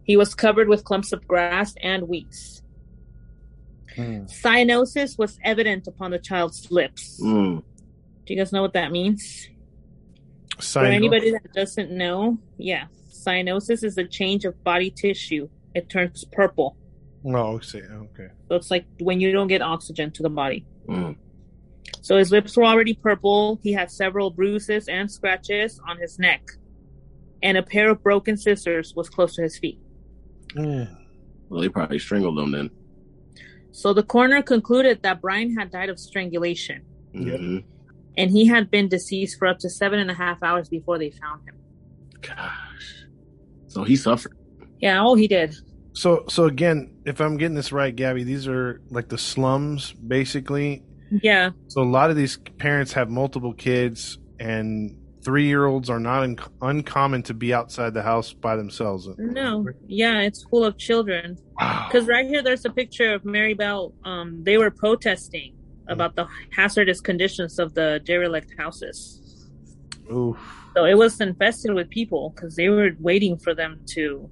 [0.03, 2.61] He was covered with clumps of grass and weeds.
[3.95, 4.25] Hmm.
[4.25, 7.19] Cyanosis was evident upon the child's lips.
[7.21, 7.63] Mm.
[8.25, 9.49] Do you guys know what that means?
[10.59, 15.49] For anybody that doesn't know, yeah, cyanosis is a change of body tissue.
[15.73, 16.77] It turns purple.
[17.25, 17.81] Oh, okay.
[17.81, 18.27] okay.
[18.47, 20.65] So it's like when you don't get oxygen to the body.
[20.87, 21.15] Mm.
[22.01, 23.59] So his lips were already purple.
[23.63, 26.43] He had several bruises and scratches on his neck.
[27.43, 29.79] And a pair of broken scissors was close to his feet.
[30.55, 30.95] Mm.
[31.49, 32.69] Well, he probably strangled him then.
[33.71, 36.83] So the coroner concluded that Brian had died of strangulation.
[37.13, 37.63] Mhm.
[38.17, 41.11] And he had been deceased for up to seven and a half hours before they
[41.11, 41.55] found him.
[42.21, 43.05] Gosh.
[43.67, 44.37] So he suffered.
[44.79, 45.55] Yeah, oh, he did.
[45.93, 50.83] So, so again, if I'm getting this right, Gabby, these are like the slums, basically.
[51.21, 51.51] Yeah.
[51.67, 57.23] So a lot of these parents have multiple kids, and three-year-olds are not un- uncommon
[57.23, 59.07] to be outside the house by themselves.
[59.17, 59.65] No.
[59.87, 61.37] Yeah, it's full of children.
[61.59, 61.87] Wow.
[61.87, 63.93] Because right here, there's a picture of Mary Bell.
[64.03, 65.55] Um, they were protesting
[65.91, 69.49] about the hazardous conditions of the derelict houses.
[70.11, 70.37] Oof.
[70.75, 74.29] So it was infested with people because they were waiting for them to.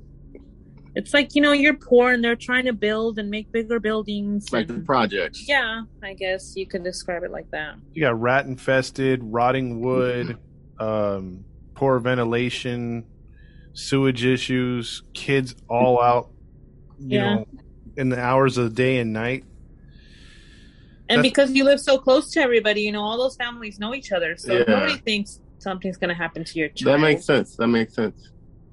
[0.95, 4.51] It's like you know you're poor and they're trying to build and make bigger buildings.
[4.51, 5.47] Like the projects.
[5.47, 7.75] yeah, I guess you could describe it like that.
[7.93, 10.37] You got rat infested, rotting wood,
[10.79, 11.45] um,
[11.75, 13.05] poor ventilation,
[13.73, 16.31] sewage issues, kids all out,
[16.97, 17.35] you Yeah.
[17.35, 17.47] know,
[17.95, 19.43] in the hours of the day and night.
[21.09, 23.95] And That's- because you live so close to everybody, you know all those families know
[23.95, 24.63] each other, so Yeah.
[24.67, 26.87] nobody thinks something's going to happen to your child.
[26.95, 27.55] That makes sense.
[27.55, 28.29] That makes sense.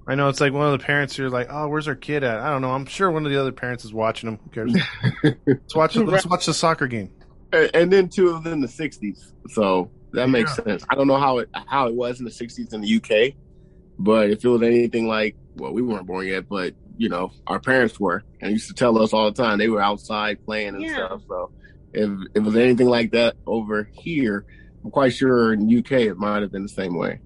[0.07, 2.39] I know it's like one of the parents who're like, "Oh, where's our kid at?"
[2.39, 2.71] I don't know.
[2.71, 4.39] I'm sure one of the other parents is watching them.
[4.45, 4.73] Who cares?
[5.47, 5.97] let's watch.
[5.97, 7.11] Let's watch the soccer game.
[7.53, 10.65] And, and then two of them in the '60s, so that makes Yeah.
[10.65, 10.85] sense.
[10.91, 13.35] I don't know how it how it was in the '60s in the UK,
[13.99, 17.59] but if it was anything like, well, we weren't born yet, but you know, our
[17.59, 20.83] parents were, and used to tell us all the time they were outside playing and
[20.83, 21.07] Yeah.
[21.07, 21.23] stuff.
[21.29, 21.51] So
[21.93, 24.45] if if it was anything like that over here,
[24.85, 27.21] I'm quite sure in UK it might have been the same way.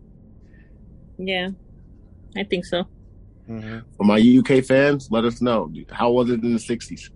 [1.19, 1.51] Yeah,
[2.37, 2.85] I think so.
[3.49, 3.79] Mm-hmm.
[3.97, 7.11] For my UK fans, let us know how was it in the '60s.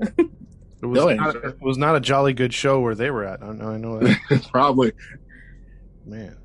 [0.00, 3.42] It was No not, it was not a jolly good show where they were at.
[3.42, 3.68] I know.
[3.68, 4.48] I know that.
[4.52, 4.92] Probably.
[6.04, 6.36] Man.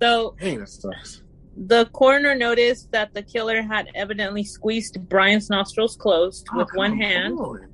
[0.00, 1.22] So Dang, that sucks.
[1.56, 7.00] the coroner noticed that the killer had evidently squeezed Brian's nostrils closed with one come
[7.00, 7.68] hand, on.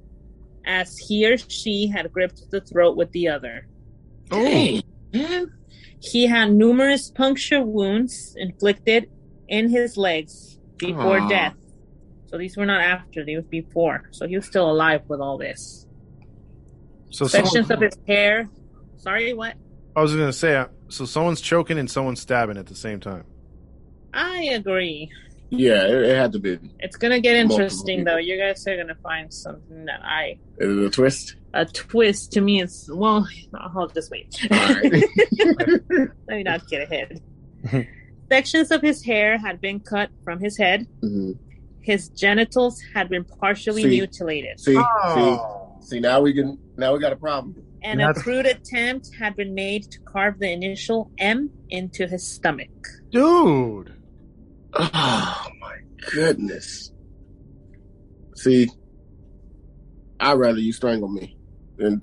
[0.67, 3.67] As he or she had gripped the throat with the other.
[4.31, 5.51] Dang, man.
[6.01, 9.09] He had numerous puncture wounds inflicted
[9.49, 11.29] in his legs before Aw.
[11.29, 11.55] death.
[12.27, 14.09] So these were not after; they was before.
[14.11, 15.87] So he was still alive with all this.
[17.11, 18.49] So Sections someone, of his hair.
[18.97, 19.55] Sorry, what?
[19.95, 20.57] I was going to say.
[20.57, 23.25] uh, So someone's choking and someone's stabbing at the same time.
[24.13, 25.11] I agree.
[25.51, 26.59] Yeah, it, it had to be.
[26.81, 28.17] It's gonna get interesting though.
[28.17, 31.37] You guys are gonna find something that I It a twist.
[31.55, 32.61] a twist to me.
[32.63, 34.37] It's well, I'll just wait.
[34.51, 34.83] All right.
[36.29, 37.21] Let me not get ahead.
[38.29, 40.87] Sections of his hair had been cut from his head.
[41.03, 41.39] Mhm.
[41.81, 43.89] His genitals had been partially See.
[43.89, 45.77] mutilated, See, Oh.
[45.81, 46.01] see, see.
[46.01, 46.59] Now we can.
[46.77, 47.63] Now we got a problem.
[47.83, 52.69] and a crude attempt had been made to carve the initial M into his stomach.
[53.13, 53.93] Dude.
[54.75, 55.77] Oh my
[56.13, 56.93] goodness.
[58.35, 58.69] See,
[60.21, 61.37] I'd rather you strangle me
[61.79, 62.03] than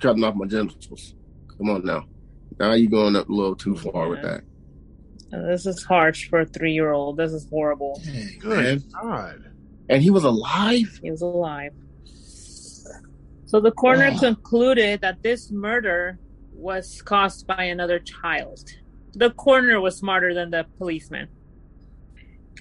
[0.00, 1.14] cutting off my genitals.
[1.56, 2.04] Come on now.
[2.58, 4.42] Now you're going up a little too far with that.
[5.30, 7.16] This is harsh for a three-year-old.
[7.16, 8.00] This is horrible.
[8.38, 9.50] Good God.
[9.88, 10.98] And he was alive.
[11.02, 11.72] He was alive.
[13.46, 14.18] So the coroner Oh.
[14.18, 16.18] concluded that this murder
[16.52, 18.64] was caused by another child.
[19.14, 21.28] The coroner was smarter than the policeman,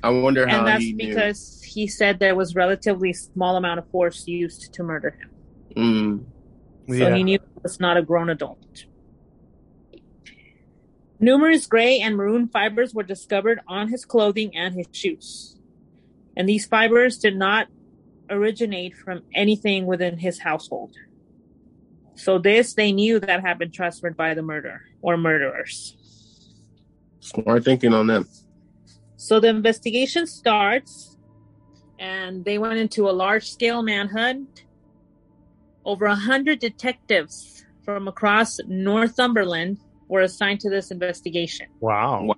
[0.02, 1.10] I wonder how and that's he knew.
[1.10, 5.30] because he said there was relatively small amount of force used to murder him.
[5.78, 6.26] Mm,
[6.90, 7.16] So Yeah.
[7.16, 8.60] he knew he was not a grown adult.
[11.20, 15.58] Numerous gray and maroon fibers were discovered on his clothing and his shoes.
[16.36, 17.68] And these fibers did not
[18.30, 20.92] originate from anything within his household.
[22.16, 25.96] So this they knew that had been transferred by the murder or murderers.
[27.22, 28.28] smart thinking on them.
[29.24, 31.16] So the investigation starts,
[31.98, 34.66] and they went into a large scale manhunt.
[35.86, 39.78] Over a hundred detectives from across Northumberland
[40.10, 42.24] were assigned to this investigation, Wow.
[42.24, 42.36] Wow.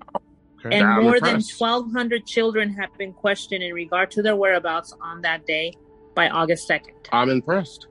[0.63, 0.77] Okay.
[0.77, 5.21] and I'm more than 1,200 children have been questioned in regard to their whereabouts on
[5.21, 5.73] that day
[6.13, 7.07] by August 2nd.
[7.11, 7.87] I'm impressed.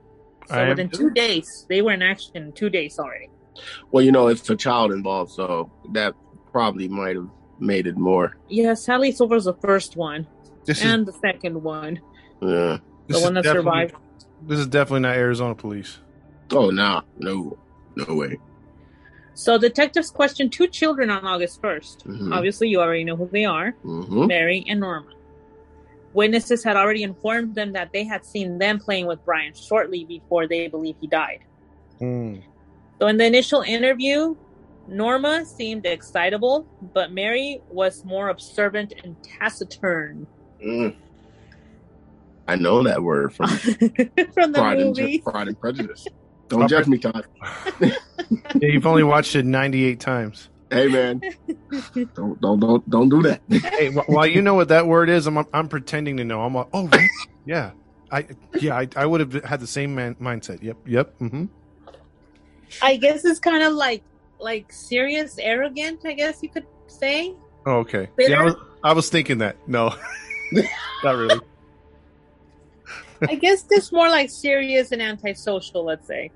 [0.47, 3.29] So I within two days, they were in action two days already.
[3.91, 6.13] Well, you know, it's a child involved, so that
[6.53, 7.29] probably might have
[7.59, 8.35] made it more.
[8.49, 10.27] Yeah, Sally Silver's the first one
[10.65, 11.99] This and the second one.
[12.41, 12.77] Yeah.
[13.07, 13.95] this the one is that definitely- survived.
[14.47, 15.99] This is definitely not Arizona police.
[16.51, 17.57] Oh, nah, no,
[17.95, 18.37] no way.
[19.33, 22.05] So detectives questioned two children on August 1st.
[22.07, 22.33] Mhm.
[22.35, 25.07] Obviously, you already know who they are hmm Mary and Norma.
[26.13, 30.47] Witnesses had already informed them that they had seen them playing with Brian shortly before
[30.47, 31.39] they believe he died.
[31.99, 32.35] Hmm.
[33.01, 34.35] So, in the initial interview,
[34.87, 40.27] Norma seemed excitable, but Mary was more observant and taciturn.
[40.63, 40.95] Mm.
[42.47, 43.71] I know that word from From
[44.51, 45.19] the Pride and, movie.
[45.19, 46.07] Pride and Prejudice.
[46.47, 47.25] Don't judge me, Todd.
[47.79, 47.95] Yeah,
[48.61, 50.49] you've only watched it 98 times.
[50.69, 51.21] Hey, man,
[52.15, 53.41] don't don't don't don't do that.
[53.49, 56.41] Hey, wh- while you know what that word is, I'm I'm pretending to know.
[56.41, 57.09] I'm like, oh, really?
[57.45, 57.71] yeah,
[58.11, 58.27] I
[58.59, 60.63] yeah, I, I would have had the same man, mindset.
[60.63, 61.19] Yep, yep.
[61.19, 61.45] Mm-hmm.
[62.81, 64.03] I guess it's kind of like
[64.39, 66.01] like serious, arrogant.
[66.05, 67.33] I guess you could say.
[67.65, 68.09] Oh, okay.
[68.15, 68.31] Bitter?
[68.31, 69.55] Yeah, I was, I was thinking that.
[69.67, 69.93] No,
[71.03, 71.39] not really.
[73.27, 75.83] I guess just more like serious and antisocial.
[75.85, 76.31] Let's say.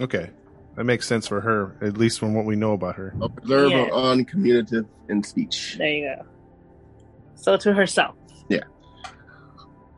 [0.00, 0.30] Okay,
[0.76, 3.14] that makes sense for her, at least from what we know about her.
[3.20, 3.88] Observer, Yeah.
[3.92, 5.76] uncommunicative in speech.
[5.78, 6.26] There you go.
[7.34, 8.14] So to herself.
[8.48, 8.64] Yeah.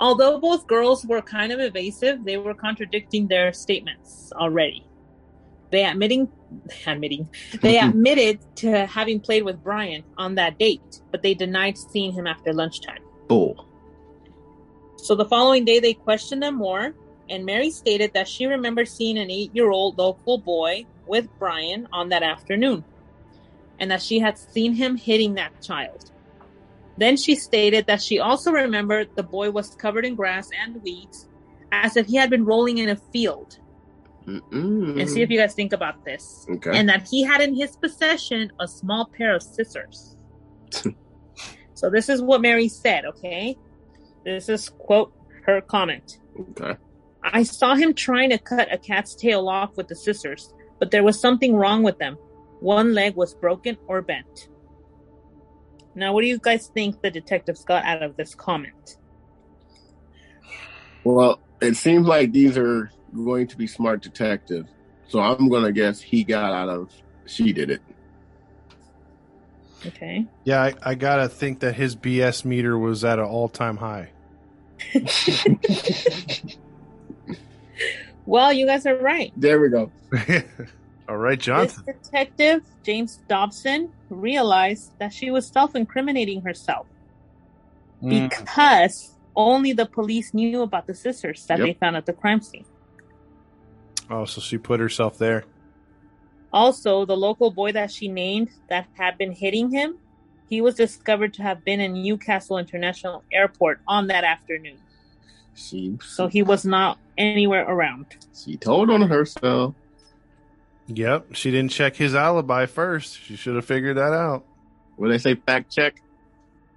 [0.00, 4.84] Although both girls were kind of evasive, they were contradicting their statements already.
[5.70, 6.28] They admitting
[6.86, 7.28] admitting
[7.62, 12.26] they admitted to having played with Brian on that date, but they denied seeing him
[12.26, 13.02] after lunchtime.
[13.28, 13.66] Bull.
[14.96, 16.94] So the following day they questioned them more,
[17.28, 22.22] and Mary stated that she remembered seeing an eight-year-old local boy with Brian on that
[22.22, 22.84] afternoon,
[23.80, 26.10] and that she had seen him hitting that child.
[26.96, 31.26] Then she stated that she also remembered the boy was covered in grass and weeds,
[31.72, 33.58] as if he had been rolling in a field.
[34.26, 35.00] Mm-mm.
[35.00, 36.46] And see if you guys think about this.
[36.50, 36.76] Okay.
[36.76, 40.16] And that he had in his possession a small pair of scissors.
[41.74, 43.56] so this is what Mary said, okay?
[44.24, 45.12] This is quote
[45.44, 46.18] her comment.
[46.38, 46.76] okay.
[47.24, 51.04] I saw him trying to cut a cat's tail off with the scissors, but there
[51.04, 52.16] was something wrong with them.
[52.60, 54.48] One leg was broken or bent.
[55.94, 58.96] Now, what do you guys think the detectives got out of this comment?
[61.04, 64.66] Well, it seems like these are going to be smart detective.
[65.08, 66.90] So I'm gonna guess he got out of
[67.26, 67.82] she did it.
[69.86, 70.26] Okay.
[70.44, 74.10] Yeah, I, I gotta think that his BS meter was at an all-time high.
[78.24, 79.32] Well, you guys are right.
[79.36, 79.90] There we go.
[81.08, 81.82] All right, Johnson.
[81.86, 86.86] This detective, James Dobson, realized that she was self incriminating herself
[88.02, 88.30] Mm.
[88.30, 91.66] because only the police knew about the scissors that Yep.
[91.66, 92.64] they found at the crime scene.
[94.10, 95.44] Oh, so she put herself there.
[96.52, 99.96] Also, the local boy that she named that had been hitting him,
[100.48, 104.76] he was discovered to have been in Newcastle International Airport on that afternoon.
[105.54, 108.06] She So he was not anywhere around.
[108.34, 109.74] she told on herself.
[110.88, 113.18] Yep, she didn't check his alibi first.
[113.20, 114.44] She should have figured that out.
[114.96, 115.34] What they say?
[115.34, 116.02] Fact check.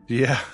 [0.08, 0.40] Yeah.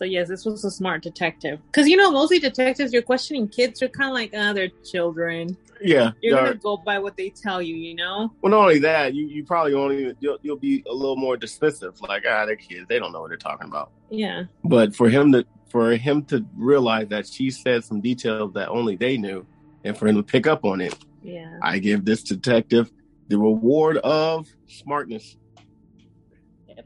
[0.00, 1.60] So yes, this was a smart detective.
[1.66, 3.82] Because you know, mostly detectives, you're questioning kids.
[3.82, 5.58] You're kind of like, ah, they're children.
[5.78, 6.12] Yeah.
[6.22, 8.32] You're gonna go by what they tell you, you know.
[8.40, 12.00] Well, not only that, you, you probably only you'll, you'll be a little more dismissive.
[12.00, 12.86] Like, ah, they're kids.
[12.88, 13.90] They don't know what they're talking about.
[14.08, 14.44] Yeah.
[14.64, 18.96] But for him to for him to realize that she said some details that only
[18.96, 19.44] they knew,
[19.84, 21.58] and for him to pick up on it, Yeah.
[21.60, 22.90] I give this detective
[23.28, 25.36] the reward of smartness.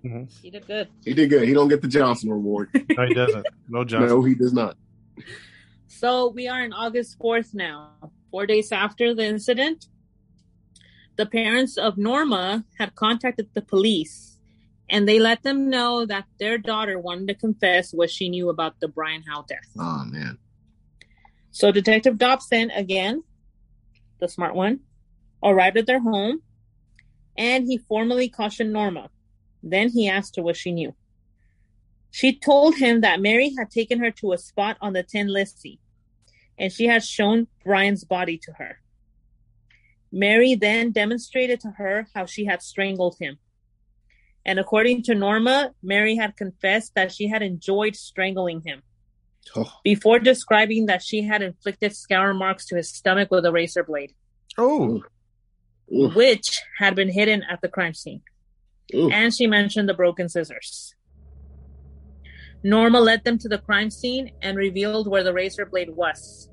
[0.04, 0.30] Mhm.
[0.42, 0.88] He did good.
[1.04, 1.48] He did good.
[1.48, 2.68] He don't get the Johnson reward.
[2.96, 3.46] No, he doesn't.
[3.68, 4.08] No, Johnson.
[4.08, 4.76] no, he does not.
[5.86, 7.90] So we are in August 4th now,
[8.30, 9.86] four days after the incident.
[11.16, 14.38] The parents of Norma had contacted the police
[14.90, 18.80] and they let them know that their daughter wanted to confess what she knew about
[18.80, 19.70] the Brian Howe death.
[19.78, 20.38] Oh man.
[21.52, 23.22] So Detective Dobson, again,
[24.18, 24.80] the smart one,
[25.42, 26.42] arrived at their home
[27.38, 29.08] and he formally cautioned Norma.
[29.64, 30.94] Then he asked her what she knew.
[32.10, 35.80] She told him that Mary had taken her to a spot on the Tin Lizzie
[36.58, 38.80] and she had shown Brian's body to her.
[40.12, 43.38] Mary then demonstrated to her how she had strangled him.
[44.46, 48.82] And according to Norma, Mary had confessed that she had enjoyed strangling him
[49.56, 53.82] Oh, before describing that she had inflicted scour marks to his stomach with a razor
[53.82, 54.14] blade,
[54.56, 55.02] Oh,
[55.88, 58.22] which had been hidden at the crime scene.
[58.94, 59.12] Oof.
[59.12, 60.94] And she mentioned the broken scissors.
[62.62, 66.48] Norma led them to the crime scene and revealed where the razor blade was.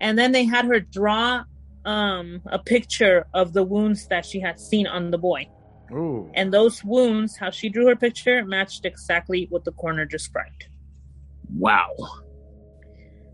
[0.00, 1.44] And then they had her draw
[1.84, 5.46] um a picture of the wounds that she had seen on the boy.
[5.92, 6.30] Ooh.
[6.34, 10.66] And those wounds, how she drew her picture, matched exactly what the coroner described.
[11.54, 11.94] Wow.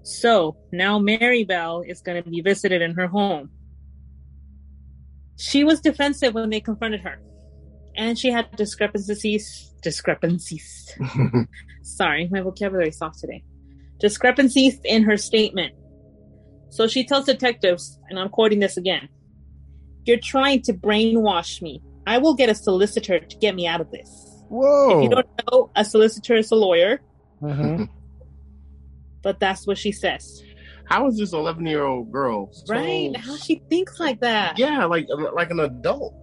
[0.03, 3.51] So now Mary Bell is going to be visited in her home.
[5.41, 7.19] She was defensive when they confronted her,
[7.97, 9.73] and she had discrepancies.
[9.83, 10.95] Discrepancies.
[11.83, 13.43] Sorry, my vocabulary is off today.
[13.99, 15.75] Discrepancies in her statement.
[16.69, 19.09] So she tells detectives, and I'm quoting this again
[20.05, 21.83] You're trying to brainwash me.
[22.07, 24.11] I will get a solicitor to get me out of this.
[24.49, 24.99] Whoa.
[24.99, 27.01] If you don't know, a solicitor is a lawyer,
[27.43, 27.89] Mhm.
[29.23, 30.43] but that's what she says.
[30.91, 32.51] How is this 11 year old girl?
[32.53, 33.17] so- Right?
[33.17, 34.59] How she thinks like that?
[34.59, 36.15] Yeah, like like an adult.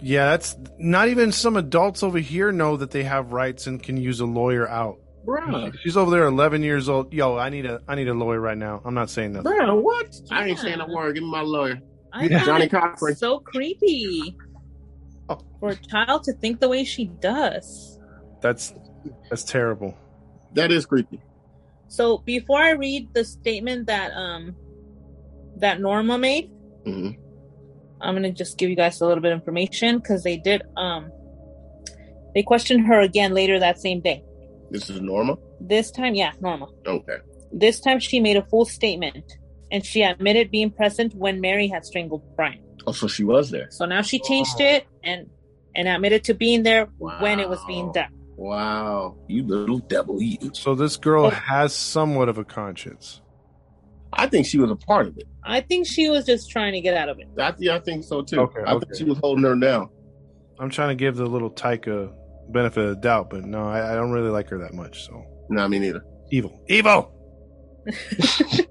[0.00, 3.96] Yeah, that's not even some adults over here know that they have rights and can
[3.96, 4.96] use a lawyer out.
[5.26, 5.74] Bruh.
[5.82, 7.12] She's over there, eleven years old.
[7.12, 8.80] Yo, I need a, I need a lawyer right now.
[8.84, 9.50] I'm not saying nothing.
[9.52, 10.14] Bruh, what?
[10.30, 11.14] I ain't saying a word.
[11.14, 11.80] Give me my lawyer.
[12.12, 12.44] I Yeah.
[12.44, 13.16] Johnnie it Cochran.
[13.16, 14.36] So creepy
[15.28, 15.38] Oh.
[15.58, 17.98] for a child to think the way she does.
[18.40, 18.72] That's
[19.28, 19.96] that's terrible.
[20.54, 21.20] That is creepy.
[21.88, 24.54] So before I read the statement that um
[25.58, 26.50] that Norma made,
[26.84, 27.10] hmm
[28.00, 31.10] I'm gonna just give you guys a little bit of information because they did um
[32.34, 34.22] they questioned her again later that same day.
[34.70, 35.38] This is Norma.
[35.60, 36.66] This time, yeah, Norma.
[36.86, 37.16] Okay.
[37.52, 39.24] This time she made a full statement
[39.70, 42.60] and she admitted being present when Mary had strangled Brian.
[42.86, 43.68] Oh, so she was there.
[43.70, 45.30] So now she changed it and
[45.74, 48.10] and admitted to being there when it was being done.
[48.36, 50.36] Wow, you little devil, you.
[50.52, 51.30] So this girl Oh.
[51.30, 53.22] has somewhat of a conscience.
[54.12, 55.24] I think she was a part of it.
[55.44, 57.26] I think she was just trying to get out of it.
[57.38, 58.40] I, yeah, I think so too.
[58.40, 58.84] Okay, I okay.
[58.86, 59.88] think she was holding her down.
[60.58, 62.12] I'm trying to give the little Taika
[62.48, 65.04] benefit of the doubt, but no, I, I don't really like her that much.
[65.06, 66.02] So No, me neither.
[66.30, 67.12] evil, evil.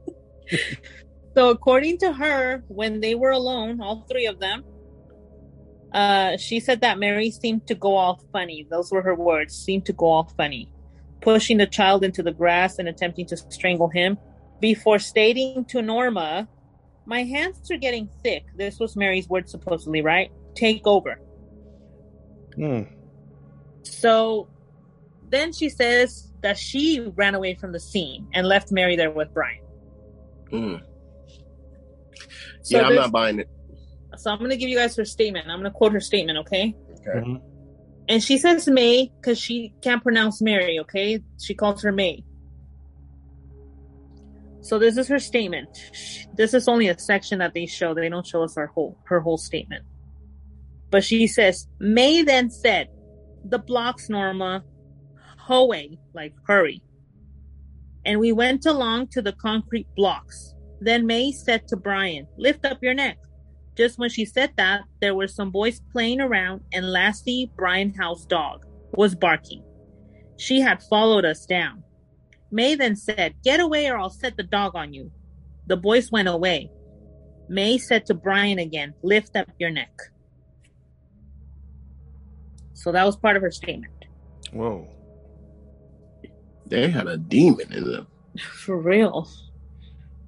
[1.38, 4.64] So according to her, when they were alone, all three of them,
[5.96, 8.68] uh, she said that Mary seemed to go all funny.
[8.70, 9.56] Those were her words.
[9.56, 10.70] Seemed to go all funny,
[11.22, 14.18] pushing the child into the grass and attempting to strangle him.
[14.60, 16.50] Before stating to Norma,
[17.06, 20.32] "My hands are getting thick." This was Mary's word, supposedly, right?
[20.54, 21.22] Take over.
[22.56, 22.82] Hmm.
[23.84, 24.50] So
[25.30, 29.34] then she says that she ran away from the scene and left Mary there with
[29.34, 29.64] Brian.
[30.52, 30.82] Mm.
[32.64, 33.50] So yeah, I'm not buying it.
[34.20, 35.48] So I'm going to give you guys her statement.
[35.50, 36.76] I'm going to quote her statement, okay?
[37.00, 37.20] Okay.
[37.20, 37.42] Mhm.
[38.08, 41.22] And she says May because she can't pronounce Mary, okay?
[41.42, 42.24] She calls her May.
[44.62, 45.70] So this is her statement.
[46.34, 47.94] This is only a section that they show.
[47.94, 49.86] They don't show us her whole her whole statement.
[50.90, 52.90] But she says May then said,
[53.44, 54.64] "The blocks, Norma,
[55.38, 56.82] hoey, like hurry."
[58.06, 60.56] And we went along to the concrete blocks.
[60.82, 63.18] Then May said to Brian, "Lift up your neck."
[63.76, 68.26] Just when she said that, there were some boys playing around, and Lassie, Brian Howe's
[68.26, 69.64] dog, was barking.
[70.38, 71.84] She had followed us down.
[72.52, 75.12] May then said, Get away or I'll set the dog on you.
[75.68, 76.72] The boys went away.
[77.50, 79.92] May said to Brian again, Lift up your neck.
[82.74, 83.94] So that was part of her statement.
[84.52, 84.88] Whoa.
[86.66, 88.08] They had a demon in them.
[88.40, 89.28] For real.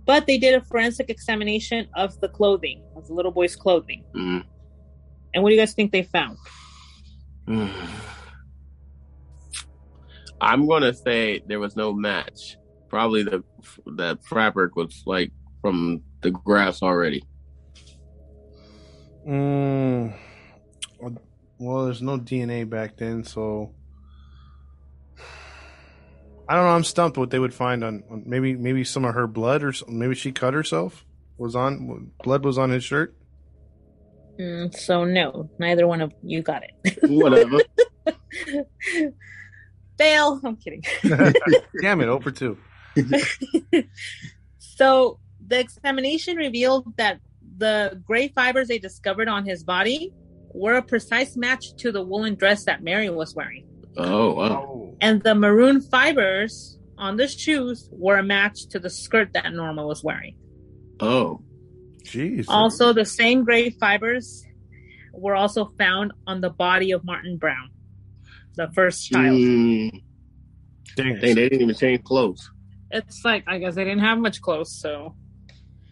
[0.07, 4.05] But they did a forensic examination of the clothing, of the little boy's clothing.
[4.15, 4.45] Mm.
[5.33, 6.37] And what do you guys think they found?
[10.39, 12.57] I'm gonna say there was no match.
[12.89, 13.43] Probably the
[13.97, 15.31] that fabric was like
[15.61, 17.23] from the grass already.
[19.27, 20.15] Mm.
[21.59, 23.73] Well, there's no DNA back then, so
[26.49, 26.71] I don't know.
[26.71, 29.73] I'm stumped what they would find on, on maybe maybe some of her blood or
[29.73, 31.05] some, maybe she cut herself.
[31.37, 33.15] Was on blood was on his shirt.
[34.39, 36.99] Mm, so no, neither one of you got it.
[37.03, 37.59] Whatever.
[39.97, 40.39] Fail.
[40.43, 40.83] I'm kidding.
[41.81, 42.57] Damn it, over two.
[44.59, 47.19] So the examination revealed that
[47.57, 50.13] the gray fibers they discovered on his body
[50.53, 53.65] were a precise match to the woolen dress that Mary was wearing.
[53.97, 54.86] oh wow.
[55.01, 59.85] And the maroon fibers on the shoes were a match to the skirt that Norma
[59.85, 60.35] was wearing.
[60.99, 61.41] Oh.
[62.03, 62.45] jeez.
[62.47, 64.43] Also, the same gray fibers
[65.13, 67.69] were also found on the body of Martin Brown,
[68.55, 69.37] the first child.
[69.37, 69.91] Mm.
[70.95, 71.13] Dang.
[71.13, 72.49] Dang, they didn't even change clothes.
[72.89, 75.15] It's like, I guess they didn't have much clothes, so.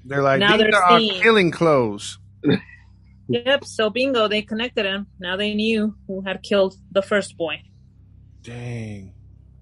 [0.05, 2.17] They're like Now these they're are our seeing- killing clothes.
[3.27, 5.07] Yep, so bingo, they connected him.
[5.19, 7.55] Now they knew who had killed the first boy.
[8.45, 9.13] Dang.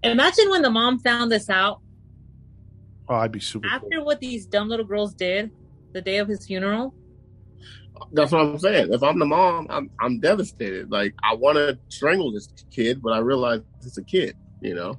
[0.03, 1.79] Imagine when the mom found this out
[3.09, 3.67] Oh, I'd be super.
[3.67, 3.75] cool.
[3.75, 5.51] after what these dumb little girls did.
[5.93, 6.93] the day of his funeral.
[8.11, 8.91] That's what I'm saying.
[8.93, 10.89] If I'm the mom, I'm I'm devastated.
[10.91, 14.35] Like I want to strangle this kid, but I realize it's a kid.
[14.61, 14.95] You know,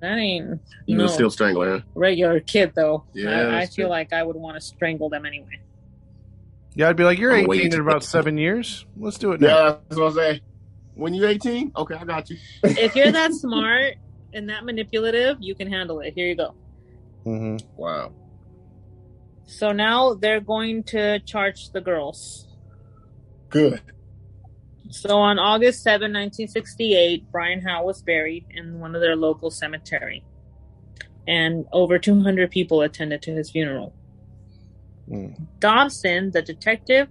[0.00, 1.84] That ain't you no can still strangle him.
[1.94, 3.04] regular kid though.
[3.14, 5.60] Yeah, I, I feel like I would want to strangle them anyway.
[6.74, 8.86] Yeah, I'd be like, you're I'm 18 in about seven years.
[8.96, 9.46] Let's do it now.
[9.48, 10.40] Yeah, that's what I'm saying.
[10.94, 12.36] When you're 18, okay, I got you.
[12.62, 13.94] if you're that smart
[14.32, 16.14] and that manipulative, you can handle it.
[16.14, 16.54] Here you go.
[17.24, 18.12] hmm Wow.
[19.46, 22.46] So now they're going to charge the girls.
[23.50, 23.80] Good.
[24.90, 30.24] So on August 7, 1968, Brian Howe was buried in one of their local cemetery.
[31.26, 33.94] And over 200 people attended to his funeral.
[35.08, 35.48] Mm.
[35.60, 37.08] Dobson, the detective,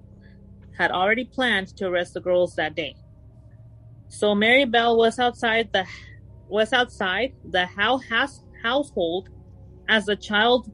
[0.77, 2.95] had already planned to arrest the girls that day.
[4.11, 5.85] So Mary Bell was outside the
[6.49, 9.29] was outside the Howe house, household
[9.87, 10.69] as the child's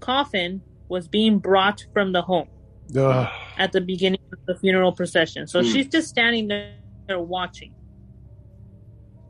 [0.00, 2.48] coffin was being brought from the home
[2.94, 3.28] Ugh.
[3.56, 5.46] at the beginning of the funeral procession.
[5.46, 5.68] So Hmm.
[5.70, 6.74] she's just standing there,
[7.08, 7.74] there watching.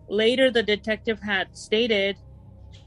[0.08, 2.16] Later, the detective had stated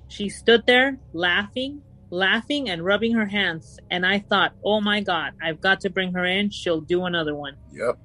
[0.09, 3.79] she stood there laughing, laughing, and rubbing her hands.
[3.89, 6.49] And I thought, oh my God, I've got to bring her in.
[6.49, 7.55] She'll do another one.
[7.71, 7.97] Yep.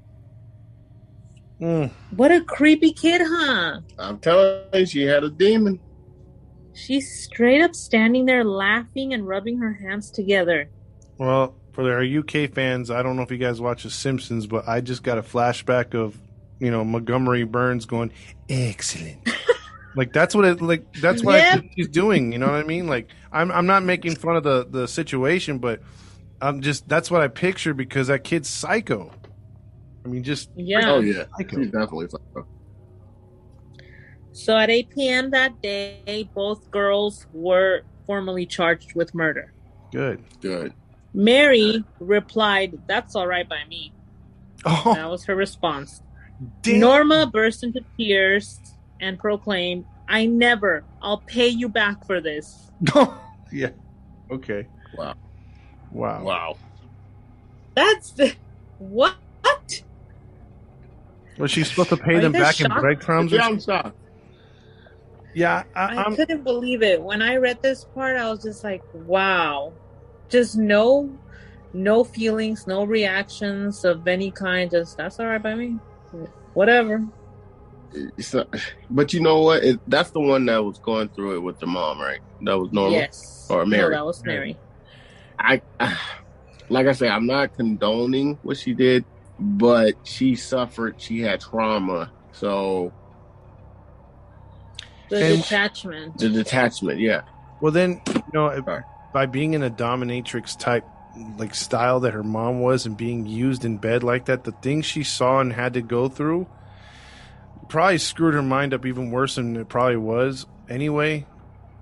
[1.61, 1.90] Mm.
[2.16, 3.80] What a creepy kid, huh?
[3.98, 5.78] I'm telling you, she had a demon.
[6.72, 10.70] She's straight up standing there laughing and rubbing her hands together.
[11.18, 14.66] Well, for our UK fans, I don't know if you guys watch The Simpsons, but
[14.66, 16.16] I just got a flashback of,
[16.58, 18.12] you know, Montgomery Burns going,
[18.48, 19.28] excellent.
[19.96, 21.61] like that's what it like that's what I Yeah.
[21.76, 22.86] she's doing, you know what I mean?
[22.86, 25.82] Like I'm I'm not making fun of the the situation, but
[26.40, 29.12] I'm just that's what I picture because that kid's psycho.
[30.05, 30.80] I mean just Yeah.
[30.92, 31.57] Oh yeah, Psycho.
[31.59, 32.46] she's definitely psycho.
[34.32, 35.30] So at 8 p.m.
[35.32, 39.53] that day, both girls were formally charged with murder.
[39.92, 40.22] good.
[40.40, 40.72] Good.
[41.12, 43.92] Mary replied, That's all right by me.
[44.64, 46.03] Oh, That was her response.
[46.62, 46.78] damn.
[46.80, 48.61] Norma burst into tears
[49.01, 52.70] and proclaimed, I never, I'll pay you back for this.
[53.53, 53.70] yeah.
[54.30, 54.68] Okay.
[54.96, 55.14] Wow.
[55.90, 56.22] Wow.
[56.22, 56.57] Wow.
[57.74, 58.34] That's the,
[58.78, 59.16] what?
[61.41, 62.80] Was she supposed to pay them you guys back in shocked?
[62.80, 63.32] breadcrumbs?
[63.32, 63.47] or Yeah.
[63.47, 63.97] I'm shocked.
[65.34, 67.01] Yeah, I, I I'm, couldn't believe it.
[67.01, 69.72] When I read this part, I was just like, wow.
[70.28, 71.16] Just no,
[71.72, 74.70] no feelings, no reactions of any kind.
[74.70, 75.78] Just, that's all right by me.
[76.55, 77.07] Whatever.
[77.93, 78.49] It's not-
[78.91, 79.62] but you know what?
[79.64, 82.20] It, that's the one that was going through it with the mom, right?
[82.43, 82.93] That was normal.
[82.93, 83.47] Yes.
[83.49, 83.95] Or No, Mary.
[83.95, 84.57] that was Mary.
[85.38, 85.62] I,
[86.68, 89.05] like I say, I'm not condoning what she did,
[89.41, 90.97] but she suffered.
[90.99, 92.93] She had trauma, so
[95.09, 96.18] The And- detachment.
[96.18, 97.01] the detachment.
[97.01, 97.22] Yeah.
[97.61, 98.82] Well, then you know, Sorry.
[99.12, 100.84] by being in a dominatrix type
[101.36, 104.86] like style that her mom was, and being used in bed like that, the things
[104.86, 106.47] she saw and had to go through
[107.68, 111.26] probably screwed her mind up even worse than it probably was anyway.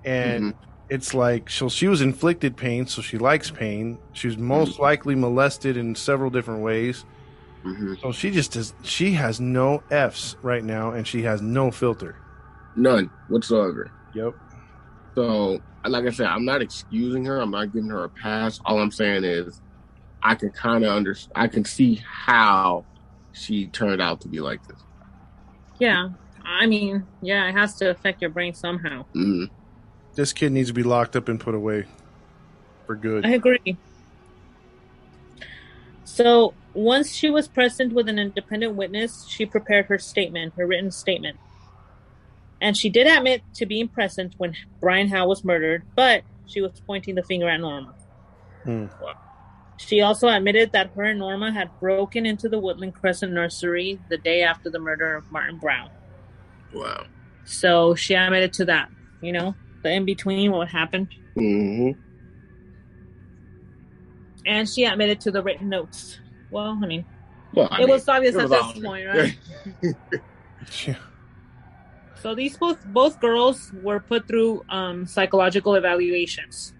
[0.05, 0.71] And mm-hmm.
[0.89, 3.97] it's like so she was inflicted pain, so she likes pain.
[4.13, 4.83] She was most mm-hmm.
[4.83, 7.05] likely molested in several different ways.
[7.63, 8.73] Hmm So she just does.
[8.83, 12.15] She has no f's right now, and she has no filter.
[12.75, 13.91] None whatsoever.
[14.13, 14.33] Yep.
[15.15, 17.39] So, like I said, I'm not excusing her.
[17.39, 18.59] I'm not giving her a pass.
[18.65, 19.61] All I'm saying is,
[20.23, 22.85] I can kind of under, I can see how
[23.31, 24.79] she turned out to be like this.
[25.79, 26.09] Yeah.
[26.45, 29.05] I mean, yeah, it has to affect your brain somehow.
[29.15, 29.49] Mm.
[30.15, 31.85] This kid needs to be locked up and put away
[32.85, 33.25] for good.
[33.25, 33.77] I agree.
[36.09, 40.89] So once she was present with an independent witness, she prepared her statement, her written
[40.89, 41.37] statement.
[42.59, 46.81] And she did admit to being present when Brian Howe was murdered, but she was
[46.87, 47.93] pointing the finger at Norma.
[48.63, 48.87] Hmm.
[49.77, 54.17] She also admitted that her and Norma had broken into the Woodland Crescent nursery the
[54.17, 55.91] day after the murder of Martin Brown.
[56.73, 57.05] Wow.
[57.45, 58.89] So she admitted to that,
[59.21, 59.53] you know,
[59.83, 61.13] the in between, what happened.
[61.35, 61.91] hmm
[64.45, 66.19] And she admitted to the written notes.
[66.51, 67.05] Well, I mean,
[67.53, 68.85] Well, I it mean, was obvious it at this obvious.
[68.85, 69.37] point, right?
[70.85, 70.95] Yeah.
[72.21, 76.73] So these both both girls were put through um, psychological evaluations.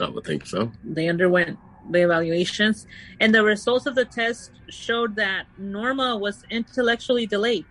[0.00, 0.70] I would think so.
[0.84, 1.58] They underwent
[1.90, 2.86] the evaluations,
[3.20, 7.64] and the results of the test showed that Norma was intellectually delayed,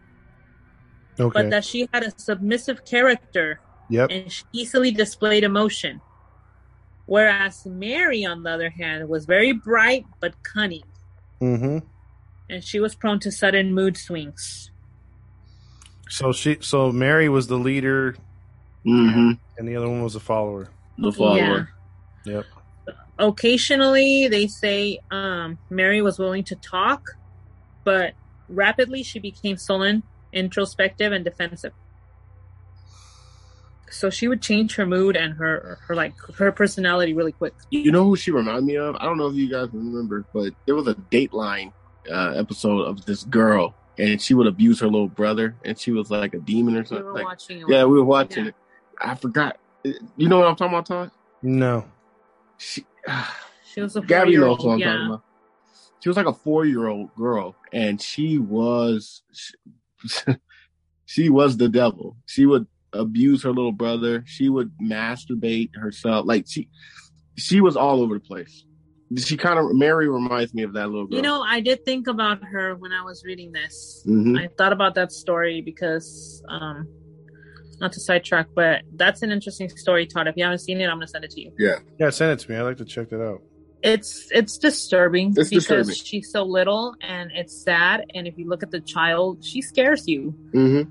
[1.19, 1.31] Okay.
[1.33, 4.09] but that she had a submissive character yep.
[4.09, 6.01] and she easily displayed emotion.
[7.05, 10.83] Whereas Mary, on the other hand, was very bright but cunning,
[11.41, 11.79] Mm-hmm.
[12.49, 14.71] and she was prone to sudden mood swings.
[16.09, 18.15] So she, so Mary was the leader,
[18.83, 20.69] hmm and the other one was a follower.
[20.97, 21.69] The follower.
[22.25, 22.45] Yep.
[23.19, 27.01] occasionally they say um, Mary was willing to talk,
[27.83, 28.13] but
[28.47, 31.73] rapidly she became sullen, introspective, and defensive.
[33.93, 37.53] So she would change her mood and her her like her personality really quick.
[37.69, 38.95] You know who she reminded me of?
[38.95, 41.71] I don't know if you guys remember, but there was a Dateline
[42.11, 46.09] uh, episode of this girl, and she would abuse her little brother, and she was
[46.11, 47.05] like a demon or We something.
[47.05, 47.65] were Like- watching it.
[47.69, 48.49] yeah, we were watching Yeah.
[48.49, 48.55] it.
[48.99, 49.57] I forgot.
[50.17, 51.11] You know what I'm talking about, Todd?
[51.41, 51.85] No.
[52.57, 52.85] She,
[53.73, 54.73] She was a Gabby knows what four-year-old.
[54.73, 54.91] I'm Yeah.
[54.93, 55.23] talking about.
[56.01, 59.53] She was like a four year old girl, and she was she,
[61.05, 62.15] she was the devil.
[62.25, 64.23] She would abuse her little brother.
[64.27, 66.25] She would masturbate herself.
[66.25, 66.69] Like she
[67.37, 68.65] she was all over the place.
[69.17, 71.15] She kind of Mary reminds me of that little girl.
[71.17, 74.03] You know, I did think about her when I was reading this.
[74.07, 74.39] Mhm.
[74.39, 76.87] I thought about that story because, um,
[77.79, 80.27] not to sidetrack, but that's an interesting story, Todd.
[80.27, 81.51] If you haven't seen it, I'm gonna send it to you.
[81.59, 82.57] Yeah, yeah, send it to me.
[82.57, 83.41] I'd like to check that out.
[83.83, 85.95] It's it's disturbing It's because disturbing.
[85.95, 88.05] she's so little and it's sad.
[88.15, 90.33] And if you look at the child, she scares you.
[90.55, 90.87] Mhm.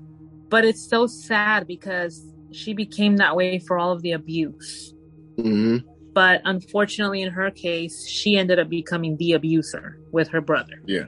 [0.53, 4.93] But it's so sad because she became that way for all of the abuse.
[5.39, 5.83] Mhm.
[6.13, 10.75] But unfortunately, in her case, she ended up becoming the abuser with her brother.
[10.85, 11.05] Yeah.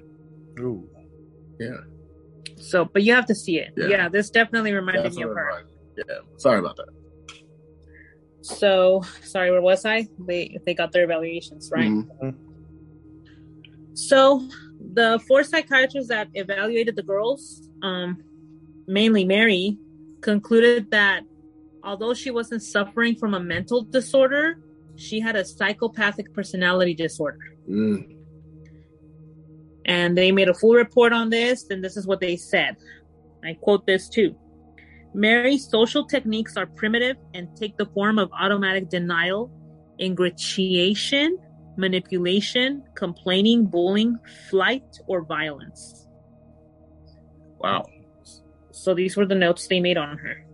[0.60, 0.90] Ooh.
[1.60, 1.82] Yeah.
[2.58, 3.72] So, but you have to see it.
[3.78, 3.88] Yeah.
[3.88, 5.36] Yeah, this definitely reminded That's me of her.
[5.46, 5.72] reminded.
[5.96, 6.16] Yeah.
[6.38, 6.90] Sorry about that.
[8.42, 10.08] So, sorry, where was I?
[10.18, 11.92] They they got their evaluations right.
[11.92, 12.34] Mhm.
[13.94, 14.50] So,
[14.94, 18.24] the four psychiatrists that evaluated the girls, um,
[18.88, 19.78] mainly Mary,
[20.22, 21.22] concluded that
[21.84, 24.60] although she wasn't suffering from a mental disorder,
[24.96, 27.56] she had a psychopathic personality disorder.
[27.70, 28.18] Mm.
[29.86, 32.78] And they made a full report on this, and this is what they said.
[33.44, 34.36] I quote this too.
[35.14, 39.52] Mary's social techniques are primitive and take the form of automatic denial,
[40.00, 41.38] ingratiation,
[41.78, 44.18] manipulation, complaining, bullying,
[44.50, 46.08] flight, or violence.
[47.60, 47.86] Wow.
[48.76, 50.46] So these were the notes they made on her.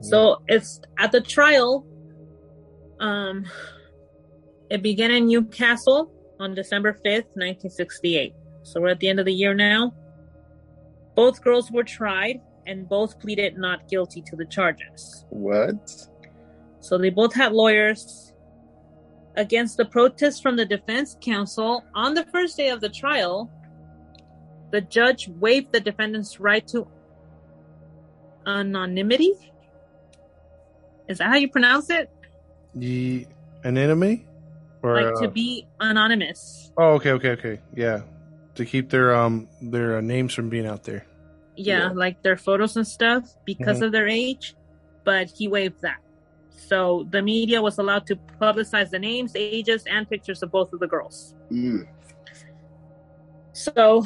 [0.00, 1.84] So it's at the trial.
[3.00, 3.44] Um,
[4.70, 8.32] it began in Newcastle on December 5th, 1968.
[8.62, 9.92] So we're at the end of the year now.
[11.16, 15.24] Both girls were tried and both pleaded not guilty to the charges.
[15.30, 15.90] What?
[16.78, 18.32] So they both had lawyers.
[19.36, 23.50] Against the protest from the defense counsel on the first day of the trial,
[24.70, 26.86] the judge waived the defendant's right to
[28.46, 29.32] anonymity.
[31.08, 32.10] Is that how you pronounce it?
[32.74, 33.26] The
[33.64, 34.26] anonymity?
[34.82, 36.70] Or like to uh, be anonymous.
[36.76, 37.60] Oh, okay, okay, okay.
[37.74, 38.02] Yeah.
[38.54, 41.06] To keep their um their uh, names from being out there.
[41.56, 41.92] Yeah, Yeah.
[41.94, 43.86] like their photos and stuff because Mhm.
[43.86, 44.54] of their age,
[45.04, 45.98] but he waived that.
[46.50, 50.80] So the media was allowed to publicize the names, ages, and pictures of both of
[50.80, 51.34] the girls.
[51.50, 51.86] Mm.
[53.52, 54.04] So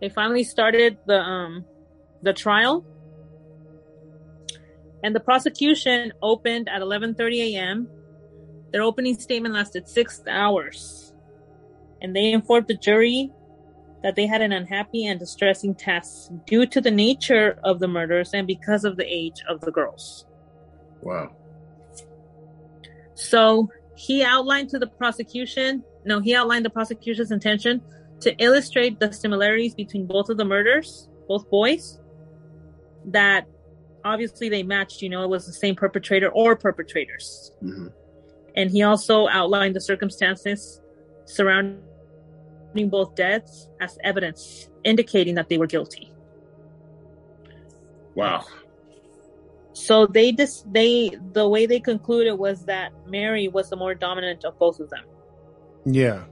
[0.00, 1.64] they finally started the um
[2.22, 2.84] the trial.
[5.02, 7.88] And the prosecution opened at 11:30 a.m.
[8.72, 11.14] Their opening statement lasted 6 hours.
[12.02, 13.32] And they informed the jury
[14.02, 18.34] that they had an unhappy and distressing task due to the nature of the murders
[18.34, 20.26] and because of the age of the girls.
[21.00, 21.32] Wow.
[23.14, 27.80] So he outlined to the prosecution, no, he outlined the prosecution's intention
[28.20, 32.00] to illustrate the similarities between both of the murders, both boys,
[33.06, 33.46] that
[34.04, 37.52] obviously they matched, you know, it was the same perpetrator or perpetrators.
[37.60, 37.88] hmm
[38.56, 40.80] And he also outlined the circumstances
[41.26, 41.82] surrounding
[42.88, 46.12] both deaths as evidence indicating that they were guilty.
[48.14, 48.44] Wow.
[49.72, 54.44] So they just they the way they concluded was that Mary was the more dominant
[54.44, 55.04] of both of them.
[55.84, 56.24] Yeah.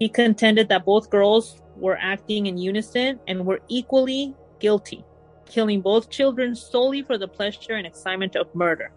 [0.00, 5.04] He contended that both girls were acting in unison and were equally guilty,
[5.44, 8.92] killing both children solely for the pleasure and excitement of murder.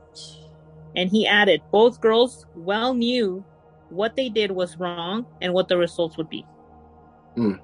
[0.96, 3.44] And he added, both girls well knew
[3.90, 6.46] what they did was wrong and what the results would be.
[7.36, 7.56] Hmm.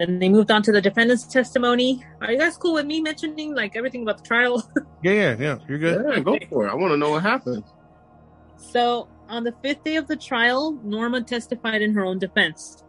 [0.00, 2.04] Then they moved on to the defendant's testimony.
[2.20, 4.68] Are you guys cool with me mentioning like everything about the trial?
[5.02, 5.58] Yeah, yeah, yeah.
[5.68, 6.04] You're good.
[6.08, 6.70] Yeah, go for it.
[6.70, 7.64] I want to know what happened.
[8.56, 12.82] So, on the fifth day of the trial, Norma testified in her own defense.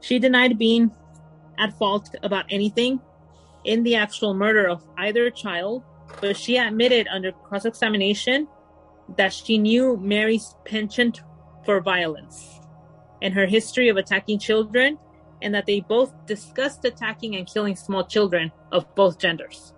[0.00, 0.90] She denied being
[1.58, 3.00] at fault about anything
[3.64, 5.82] in the actual murder of either child,
[6.20, 8.46] but she admitted under cross examination
[9.16, 11.22] that she knew Mary's penchant
[11.64, 12.60] for violence
[13.22, 14.98] and her history of attacking children,
[15.42, 19.72] and that they both discussed attacking and killing small children of both genders.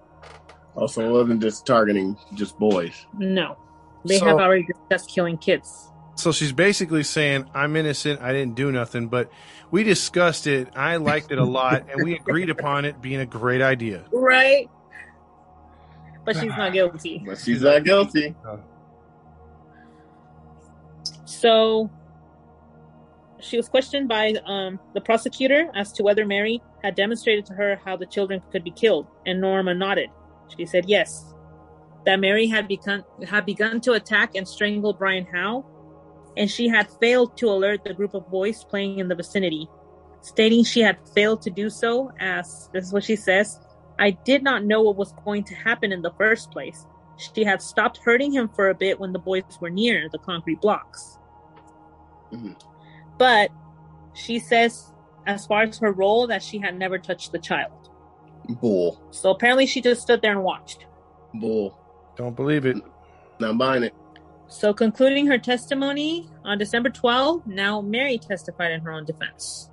[0.74, 3.06] Also, it wasn't just targeting just boys.
[3.16, 3.56] No.
[4.08, 5.92] They So- have already discussed killing kids.
[6.16, 8.20] So she's basically saying, I'm innocent.
[8.20, 9.30] I didn't do nothing, but
[9.70, 10.68] we discussed it.
[10.74, 14.04] I liked it a lot, and we agreed upon it being a great idea.
[14.12, 14.68] Right.
[16.24, 17.22] But she's not guilty.
[17.24, 18.34] But she's not guilty.
[21.24, 21.88] So
[23.38, 27.80] she was questioned by um, the prosecutor as to whether Mary had demonstrated to her
[27.84, 30.10] how the children could be killed, and Norma nodded.
[30.56, 31.32] She said yes,
[32.08, 35.62] that Mary had begun had begun to attack and strangle Brian Howe,
[36.38, 39.68] and she had failed to alert the group of boys playing in the vicinity,
[40.22, 42.10] stating she had failed to do so.
[42.18, 43.60] As this is what she says,
[43.98, 46.86] I did not know what was going to happen in the first place.
[47.18, 50.62] She had stopped hurting him for a bit when the boys were near the concrete
[50.62, 51.18] blocks.
[52.32, 52.58] Mhm.
[53.18, 53.50] But
[54.14, 54.94] she says,
[55.26, 57.90] as far as her role, that she had never touched the child.
[58.62, 58.98] Bull.
[59.10, 60.86] So apparently she just stood there and watched.
[61.34, 61.77] Bull.
[62.18, 62.76] Don't believe it.
[63.38, 63.94] Not buying it.
[64.48, 69.70] So concluding her testimony on December 12, now Mary testified in her own defense.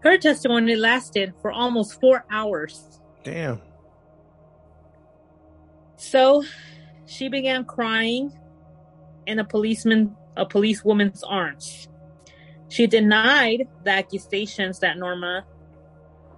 [0.00, 3.00] Her testimony lasted for almost four hours.
[3.22, 3.60] Damn.
[5.96, 6.44] So
[7.06, 8.36] she began crying
[9.26, 11.88] in a policeman a policewoman's arms.
[12.68, 15.44] She denied the accusations that Norma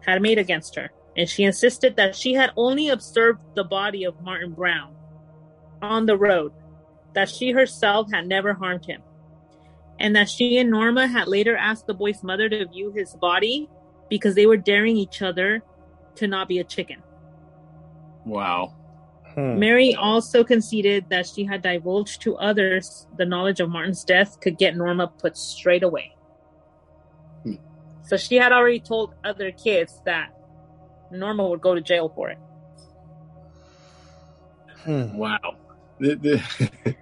[0.07, 4.21] had made against her, and she insisted that she had only observed the body of
[4.23, 4.95] Martin Brown
[5.83, 6.53] on the road,
[7.15, 9.03] that she herself had never harmed him,
[9.99, 13.69] and that she and Norma had later asked the boy's mother to view his body
[14.09, 15.63] because they were daring each other
[16.17, 17.03] to not be a chicken.
[18.25, 18.75] Wow.
[19.35, 19.59] Hmm.
[19.59, 24.59] Mary also conceded that she had divulged to others the knowledge of Martin's death could
[24.59, 26.17] get Norma put straight away.
[27.45, 27.55] Hmm.
[28.03, 30.31] So she had already told other kids that
[31.11, 32.39] Norma would go to jail for it.
[34.85, 35.17] Hmm.
[35.17, 35.39] Wow.
[35.99, 36.95] The- the-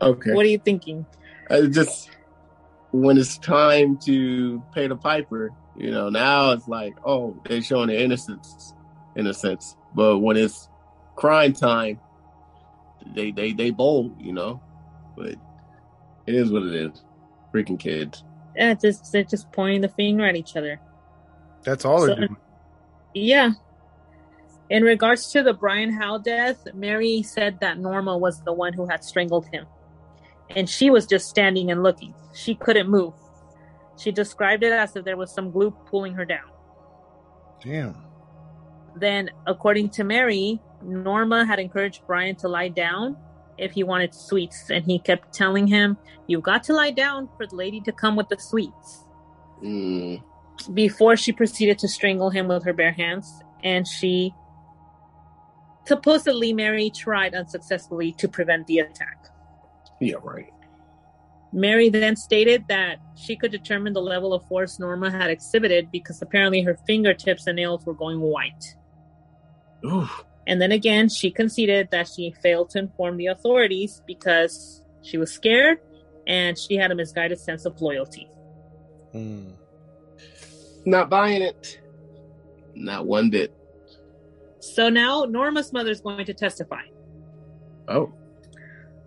[0.00, 0.32] okay.
[0.32, 1.06] What are you thinking?
[1.50, 2.10] I just
[2.92, 7.88] when it's time to pay the piper, you know, now it's like, oh, they're showing
[7.88, 8.72] their innocence
[9.16, 9.76] in a sense.
[9.94, 10.68] But when it's
[11.14, 12.00] crime time,
[13.14, 14.62] they they they bold, you know.
[15.16, 15.34] But
[16.26, 17.02] it is what it is.
[17.54, 18.24] Freaking kids.
[18.56, 20.80] Yeah, it's just they're just pointing the finger at each other.
[21.66, 22.36] That's all they're doing.
[23.12, 23.50] Yeah.
[24.70, 28.86] In regards to the Brian Howe death, Mary said that Norma was the one who
[28.86, 29.66] had strangled him.
[30.54, 32.14] And she was just standing and looking.
[32.32, 33.14] She couldn't move.
[33.98, 36.48] She described it as if there was some glue pulling her down.
[37.62, 37.96] Damn.
[38.94, 43.16] Then, according to Mary, Norma had encouraged Brian to lie down
[43.58, 44.70] if he wanted sweets.
[44.70, 45.96] And he kept telling him,
[46.28, 49.04] You've got to lie down for the lady to come with the sweets.
[49.62, 50.22] Mm,
[50.72, 54.32] before she proceeded to strangle him with her bare hands and she
[55.86, 59.28] supposedly mary tried unsuccessfully to prevent the attack
[60.00, 60.52] yeah, right.
[61.52, 66.20] mary then stated that she could determine the level of force norma had exhibited because
[66.22, 68.74] apparently her fingertips and nails were going white
[69.84, 70.08] Ooh,
[70.46, 75.32] and then again she conceded that she failed to inform the authorities because she was
[75.32, 75.78] scared
[76.26, 78.28] and she had a misguided sense of loyalty
[79.12, 79.52] Hmm.
[80.86, 81.80] Not buying it.
[82.74, 83.52] Not one bit.
[84.60, 86.82] so now norma's mother is going to testify
[87.88, 88.12] Oh,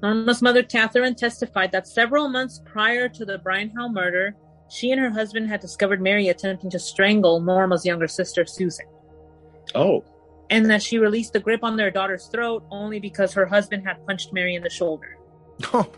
[0.01, 4.33] Norma's mother, Catherine, testified that several months prior to the Brian Howe murder,
[4.69, 8.85] she and her husband had discovered Mary attempting to strangle Norma's younger sister, Susan,
[9.75, 10.05] oh,
[10.49, 13.97] and that she released the grip on their daughter's throat only because her husband had
[14.07, 15.17] punched Mary in the shoulder.
[15.73, 15.91] Oh,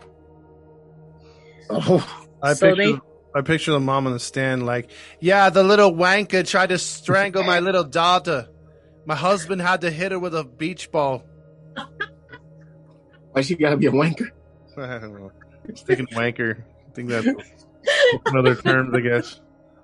[1.70, 2.24] oh.
[2.42, 2.98] I So picture, they-
[3.34, 7.42] I picture the mom on the stand like, yeah, the little wanker tried to strangle
[7.42, 8.48] my little daughter.
[9.06, 11.24] My husband had to hit her with a beach ball.
[13.32, 14.30] Why she gotta be a wanker?
[14.76, 15.32] I don't know.
[15.74, 16.60] Thinking wanker.
[16.60, 17.26] I think that's
[18.26, 19.40] another term, I guess.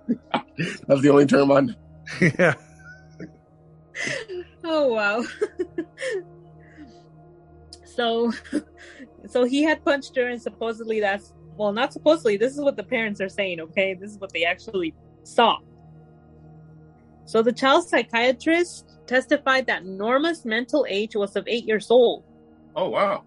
[0.86, 1.76] That's the only term on.
[2.20, 2.54] yeah.
[4.64, 5.22] Oh wow.
[7.84, 8.32] so
[9.26, 12.36] so he had punched her and supposedly that's well not supposedly.
[12.36, 13.94] This is what the parents are saying okay?
[13.94, 14.94] This is what they actually
[15.24, 15.58] saw.
[17.26, 22.24] So the child psychiatrist testified that norma's mental age was of eight years old.
[22.76, 23.24] Oh wow.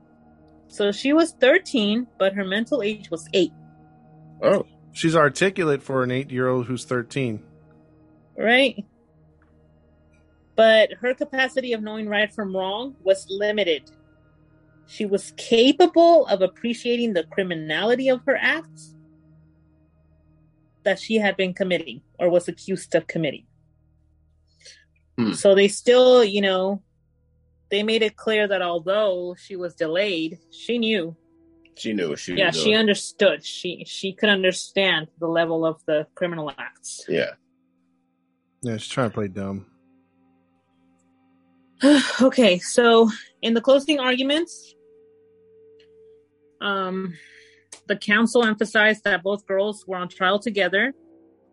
[0.68, 3.52] so she was 13 but her mental age was eight.
[4.42, 7.42] Oh, She's articulate for an eight year old who's 13.
[8.38, 8.84] right?
[10.56, 13.90] But her capacity of knowing right from wrong was limited
[14.92, 18.94] she was capable of appreciating the criminality of her acts
[20.84, 23.46] that she had been committing or was accused of committing
[25.18, 25.34] Hmm.
[25.34, 26.82] so they still you know
[27.70, 31.16] they made it clear that although she was delayed, she knew.
[31.78, 32.78] She knew what she Yeah, was she doing.
[32.80, 33.46] understood.
[33.46, 37.06] She she could understand the level of the criminal acts.
[37.08, 37.32] yeah.
[38.62, 39.68] Yeah, she's trying to play dumb.
[42.22, 43.10] okay, so
[43.42, 44.76] in the closing arguments,
[46.62, 47.14] um,
[47.88, 50.94] the council emphasized that both girls were on trial together,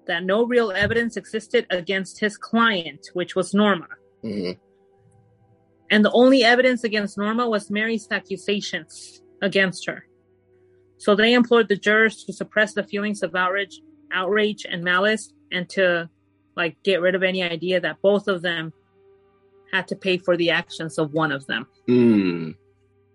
[0.07, 3.89] that no real evidence existed against his client, which was Norma.
[4.23, 4.53] hmm
[5.91, 10.05] And the only evidence against Norma was Mary's accusations against her.
[10.99, 13.81] So they implored the jurors to suppress the feelings of outrage,
[14.13, 16.11] outrage and malice and to
[16.57, 18.73] like get rid of any idea that both of them
[19.73, 21.67] had to pay for the actions of one of them.
[21.89, 22.57] Mm.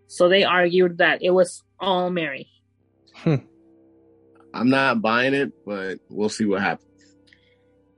[0.07, 2.47] So they argued that it was all Mary.
[3.25, 6.89] I'm not buying it, but we'll see what happens.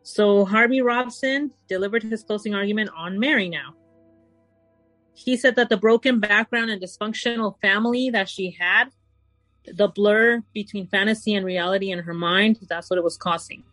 [0.03, 3.73] So Harvey Robson delivered his closing argument on Mary now.
[5.13, 8.85] He said that the broken background and dysfunctional family that she had,
[9.65, 13.63] the blur between fantasy and reality in her mind, that's what it was causing.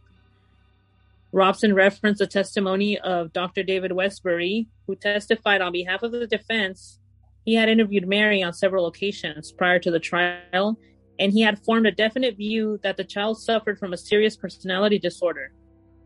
[1.33, 3.63] Robson referenced the testimony of Dr.
[3.63, 6.99] David Westbury, who testified on behalf of the defense.
[7.45, 10.79] He had interviewed Mary on several occasions prior to the trial,
[11.19, 14.99] and he had formed a definite view that the child suffered from a serious personality
[14.99, 15.53] disorder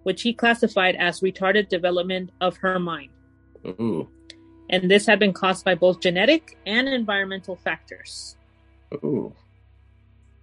[0.07, 3.11] which he classified as retarded development of her mind.
[3.67, 4.09] Ooh.
[4.71, 8.37] And this had been caused by both genetic and environmental factors.
[9.03, 9.35] Ooh.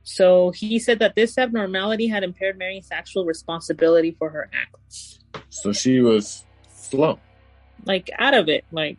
[0.03, 5.19] So he said that this abnormality had impaired Mary's actual responsibility for her acts.
[5.47, 7.21] So she was slow.
[7.85, 8.97] Like out of it, like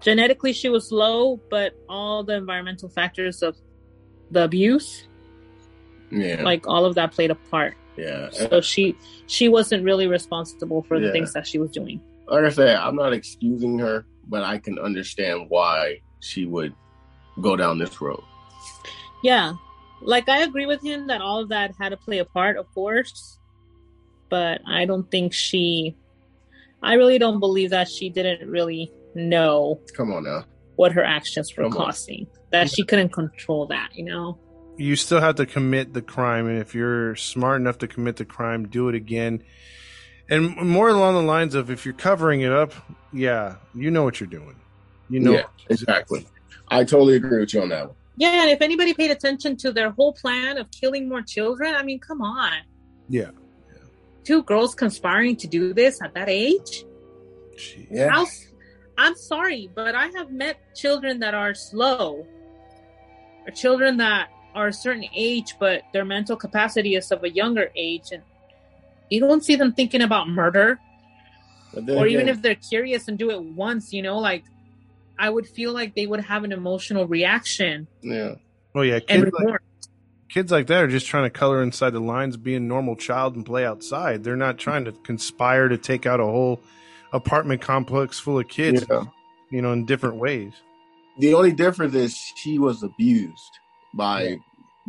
[0.00, 3.56] genetically she was low, but all the environmental factors of
[4.30, 5.06] the abuse,
[6.10, 6.42] Yeah.
[6.42, 7.74] like all of that played a part.
[7.96, 8.30] yeah.
[8.30, 8.96] So she
[9.26, 11.12] she wasn't really responsible for the Yeah.
[11.12, 12.00] things that she was doing.
[12.28, 16.72] like I said, I'm not excusing her, but I can understand why she would
[17.40, 18.22] go down this road.
[19.24, 19.54] Yeah.
[20.00, 22.72] Like I agree with him that all of that had to play a part, of
[22.72, 23.38] course.
[24.28, 25.96] But I don't think she
[26.82, 30.44] I really don't believe that she didn't really know Come on now.
[30.76, 31.86] what her actions were Come on.
[31.86, 32.26] causing.
[32.50, 34.38] That she couldn't control that, you know?
[34.76, 38.24] You still have to commit the crime, and if you're smart enough to commit the
[38.24, 39.42] crime, do it again.
[40.28, 42.72] And more along the lines of if you're covering it up,
[43.12, 44.56] yeah, you know what you're doing.
[45.08, 46.26] You know, yeah, exactly.
[46.68, 47.96] I totally agree with you on that one.
[48.16, 51.82] Yeah, and if anybody paid attention to their whole plan of killing more children, I
[51.82, 52.52] mean, come on.
[53.08, 53.30] yeah.
[54.24, 56.84] Two girls conspiring to do this at that age?
[57.56, 57.88] Jeez.
[57.90, 58.10] Yeah.
[58.10, 58.26] How,
[59.00, 62.26] I'm sorry, but I have met children that are slow,
[63.46, 67.70] or children that are a certain age, but their mental capacity is of a younger
[67.74, 68.22] age, and
[69.08, 70.78] you don't see them thinking about murder,
[71.72, 74.44] But then or even if they're curious and do it once, you know, like
[75.18, 78.34] I would feel like they would have an emotional reaction yeah.
[78.74, 79.60] Oh yeah, and kids like,
[80.28, 83.34] kids like that are just trying to color inside the lines, be a normal child,
[83.34, 84.24] and play outside.
[84.24, 86.60] They're not trying to conspire to take out a whole
[87.12, 88.84] apartment complex full of kids.
[88.88, 89.04] Yeah.
[89.50, 90.52] You know, in different ways.
[91.18, 93.58] The only difference is she was abused
[93.94, 94.38] by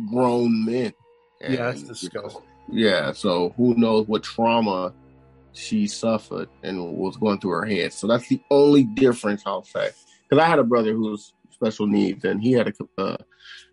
[0.08, 0.92] grown men.
[1.40, 2.42] Yeah, that's And, disgusting.
[2.70, 4.94] Yeah, so who knows what trauma
[5.52, 7.92] she suffered and was going through her head.
[7.92, 9.90] So that's the only difference I'll say.
[10.28, 13.16] Because I had a brother who was special needs, and he had a uh,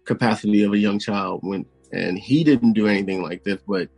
[0.06, 3.90] capacity of a young child when, and he didn't do anything like this, but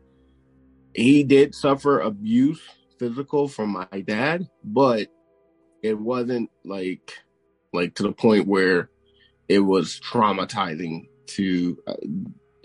[0.93, 2.61] he did suffer abuse,
[3.01, 5.07] physical, from my dad, but
[5.81, 7.17] it wasn't like,
[7.73, 8.91] like to the point where
[9.49, 11.95] it was traumatizing to uh,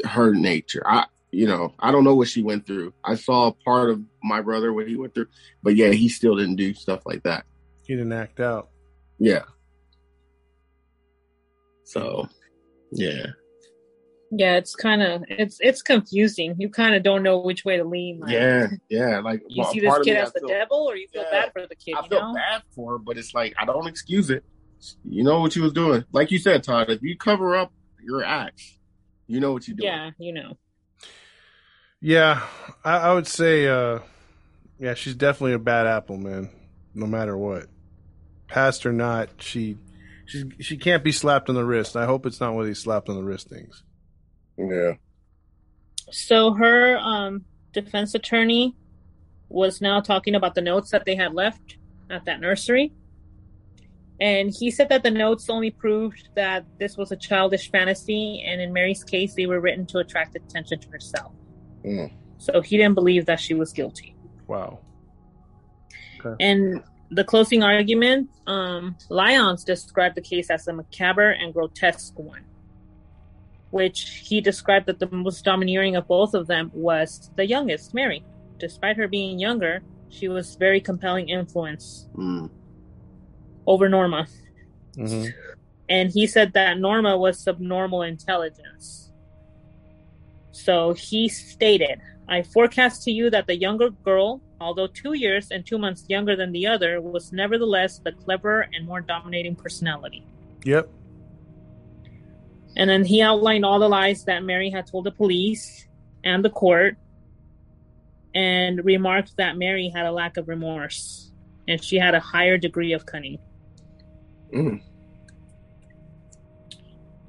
[0.07, 0.82] her nature.
[0.87, 2.93] I, you know, I don't know what she went through.
[3.03, 5.28] I saw part of my brother what he went through,
[5.62, 7.47] but yeah, he still didn't do stuff like that.
[7.87, 8.68] He didn't act out.
[9.18, 9.45] Yeah.
[11.84, 12.28] So,
[12.93, 13.28] yeah,
[14.39, 16.55] Yeah, it's kind of it's it's confusing.
[16.59, 18.20] You kind of don't know which way to lean.
[18.20, 19.20] Like, yeah, yeah.
[19.20, 21.22] Like you well, see this kid me, as I the feel- devil, or you feel
[21.22, 21.30] Yeah.
[21.45, 21.95] bad for the kid.
[21.95, 22.34] I you feel know?
[22.34, 24.45] bad for her, but it's like I don't excuse it.
[25.05, 26.91] You know what you was doing, like you said, Todd.
[26.91, 27.72] If you cover up
[28.05, 28.78] your acts,
[29.26, 29.89] you know what you're doing.
[29.89, 30.59] Yeah, you know.
[32.01, 32.43] Yeah,
[32.84, 34.01] I, I would say, uh,
[34.78, 36.51] yeah, she's definitely a bad apple, man.
[36.95, 37.66] No matter what,
[38.49, 39.76] past or not, she
[40.26, 41.97] she she can't be slapped on the wrist.
[41.97, 43.82] I hope it's not one of these slapped on the wrist things.
[44.59, 44.94] Yeah.
[46.11, 48.74] So her um defense attorney
[49.48, 51.76] was now talking about the notes that they had left
[52.11, 52.92] at that nursery.
[54.18, 58.62] And he said that the notes only proved that this was a childish fantasy, and
[58.62, 61.32] in Mary's case, they were written to attract attention to herself.
[61.84, 62.12] Mm.
[62.38, 64.16] So he didn't believe that she was guilty.
[64.46, 64.80] Wow.
[66.40, 72.44] And the closing argument, um, Lyons described the case as a macabre and grotesque one,
[73.70, 78.24] which he described that the most domineering of both of them was the youngest, Mary.
[78.58, 82.50] Despite her being younger, she was very compelling influence Mm.
[83.66, 84.26] over Norma.
[84.96, 85.30] Mhm.
[85.88, 89.12] and he said that Norma was subnormal intelligence.
[90.50, 95.64] So he stated, I forecast to you that the younger girl, although two years and
[95.64, 100.24] two months younger than the other, was nevertheless the cleverer and more dominating personality.
[100.64, 100.88] Yep.
[102.77, 105.89] And then he outlined all the lies that Mary had told the police
[106.24, 106.97] and the court,
[108.35, 111.33] and remarked that Mary had a lack of remorse
[111.68, 113.39] and she had a higher degree of cunning.
[114.55, 114.81] Mm.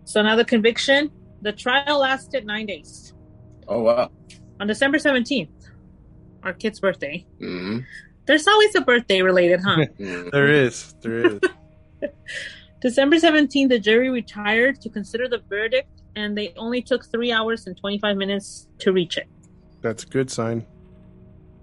[0.03, 3.13] So now the conviction, the trial lasted nine days.
[3.67, 4.11] Oh wow.
[4.59, 5.49] On December 17th,
[6.43, 7.25] our kid's birthday.
[7.41, 7.85] Mm.
[8.25, 9.85] There's always a birthday related, huh?
[9.97, 10.93] There is.
[11.01, 11.39] There is.
[12.81, 17.65] December 17th, the jury retired to consider the verdict, and they only took three hours
[17.67, 19.27] and 25 minutes to reach it.
[19.81, 20.65] That's a good sign.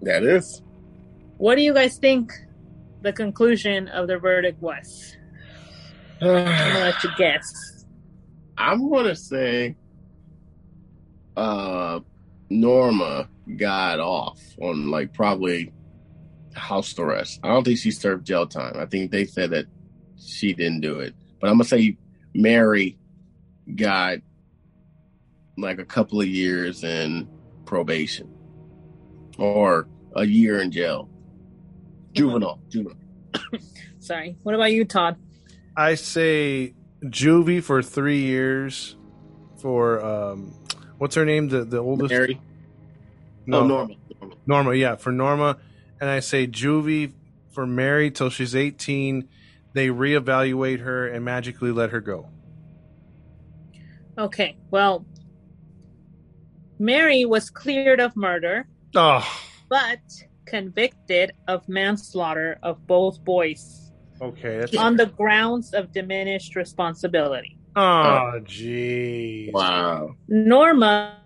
[0.01, 0.61] That is.
[1.37, 2.31] What do you guys think
[3.01, 5.15] the conclusion of the verdict was?
[6.21, 7.85] I'm gonna let you guess.
[8.57, 9.75] I'm gonna say
[11.35, 11.99] uh
[12.49, 15.73] Norma got off on like probably
[16.53, 17.39] house arrest.
[17.43, 18.77] I don't think she served jail time.
[18.77, 19.65] I think they said that
[20.25, 21.13] she didn't do it.
[21.39, 21.97] But I'm gonna say
[22.33, 22.97] Mary
[23.75, 24.19] got
[25.57, 27.27] like a couple of years in
[27.65, 28.29] probation.
[29.37, 31.09] Or a year in jail.
[32.13, 32.59] Juvenile.
[32.69, 32.97] Juvenile.
[33.99, 34.37] Sorry.
[34.43, 35.17] What about you, Todd?
[35.75, 36.73] I say
[37.03, 38.95] juvie for three years.
[39.57, 40.53] For um,
[40.97, 41.49] what's her name?
[41.49, 42.11] The the oldest.
[42.11, 42.39] Mary.
[43.45, 43.95] No, Oh Norma.
[44.21, 44.35] Norma.
[44.45, 44.73] Norma.
[44.75, 45.57] Yeah, for Norma,
[45.99, 47.13] and I say juvie
[47.51, 49.27] for Mary till she's eighteen.
[49.75, 52.29] They reevaluate her and magically let her go.
[54.17, 54.57] Okay.
[54.71, 55.05] Well,
[56.79, 59.27] Mary was cleared of murder, Oh,
[59.67, 59.99] but
[60.45, 64.59] convicted of manslaughter of both boys okay.
[64.59, 67.57] That's on the grounds of diminished responsibility.
[67.75, 69.51] oh, jeez.
[69.51, 70.15] Wow.
[70.29, 71.17] Norma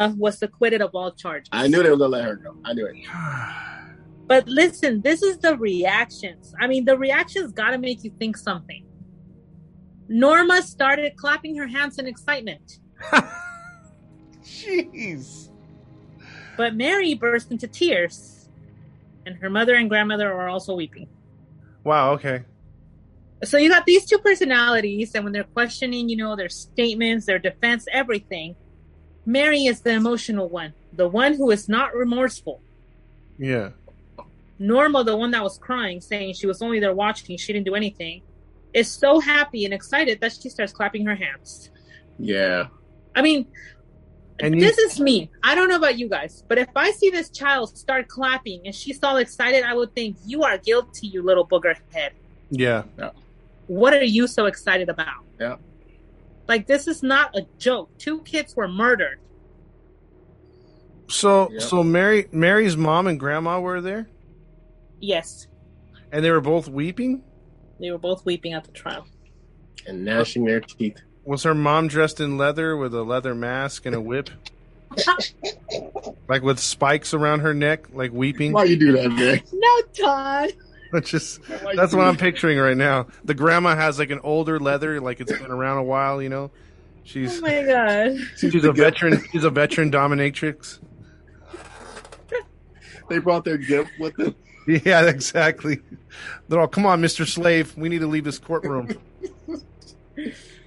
[0.00, 1.48] was acquitted of all charges.
[1.52, 2.56] I knew they were gonna let her go.
[2.64, 2.96] I knew it.
[4.28, 6.54] But listen, this is the reactions.
[6.60, 8.84] I mean, the reactions got to make you think something.
[10.06, 12.78] Norma started clapping her hands in excitement,
[14.42, 15.50] Jeez.
[16.56, 18.48] but Mary burst into tears,
[19.26, 21.08] and her mother and grandmother are also weeping.
[21.84, 22.12] Wow.
[22.12, 22.44] Okay.
[23.44, 27.38] So you got these two personalities, and when they're questioning, you know, their statements, their
[27.38, 28.56] defense, everything,
[29.24, 32.60] Mary is the emotional one, the one who is not remorseful.
[33.38, 33.70] Yeah.
[34.58, 37.74] Norma, the one that was crying, saying she was only there watching, she didn't do
[37.74, 38.22] anything,
[38.74, 41.70] is so happy and excited that she starts clapping her hands.
[42.18, 42.66] Yeah.
[43.14, 43.46] I mean,
[44.40, 45.30] And you, this is me.
[45.42, 48.74] I don't know about you guys, but if I see this child start clapping and
[48.74, 52.12] she's all excited, I would think, You are guilty, you little booger head.
[52.50, 52.82] yeah.
[53.68, 55.24] What are you so excited about?
[55.38, 55.56] Yeah.
[56.48, 57.90] Like, this is not a joke.
[57.98, 59.18] Two kids were murdered.
[61.08, 61.60] So Yeah.
[61.60, 64.08] so Mary Mary's mom and grandma were there,
[65.00, 65.46] Yes,
[66.12, 67.22] and they were both weeping.
[67.80, 69.06] they were both weeping at the trial.
[69.86, 70.98] And gnashing their teeth.
[71.24, 74.30] Was her mom dressed in leather with a leather mask and a whip,
[76.28, 78.52] like with spikes around her neck, like weeping?
[78.52, 79.40] Why you do that, man?
[79.52, 80.52] no, Todd.
[80.92, 81.42] That's just
[81.74, 83.08] that's what I'm picturing right now.
[83.22, 86.22] The grandma has like an older leather, like it's been around a while.
[86.22, 86.50] You know,
[87.04, 88.16] she's Oh my god.
[88.38, 89.22] she's a veteran.
[89.30, 90.78] She's a veteran dominatrix.
[93.10, 94.34] They brought their gift with them.
[94.84, 95.80] Yeah, exactly.
[96.48, 98.98] They're all, come on, Mister Slave, we need to leave this courtroom.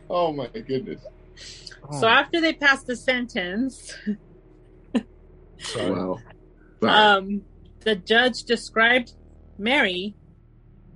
[0.09, 0.99] Oh my goodness.
[1.99, 3.93] So after they passed the sentence,
[5.59, 5.91] Sorry.
[5.91, 6.19] Wow.
[6.83, 7.43] um,
[7.81, 9.13] the judge described
[9.57, 10.13] Mary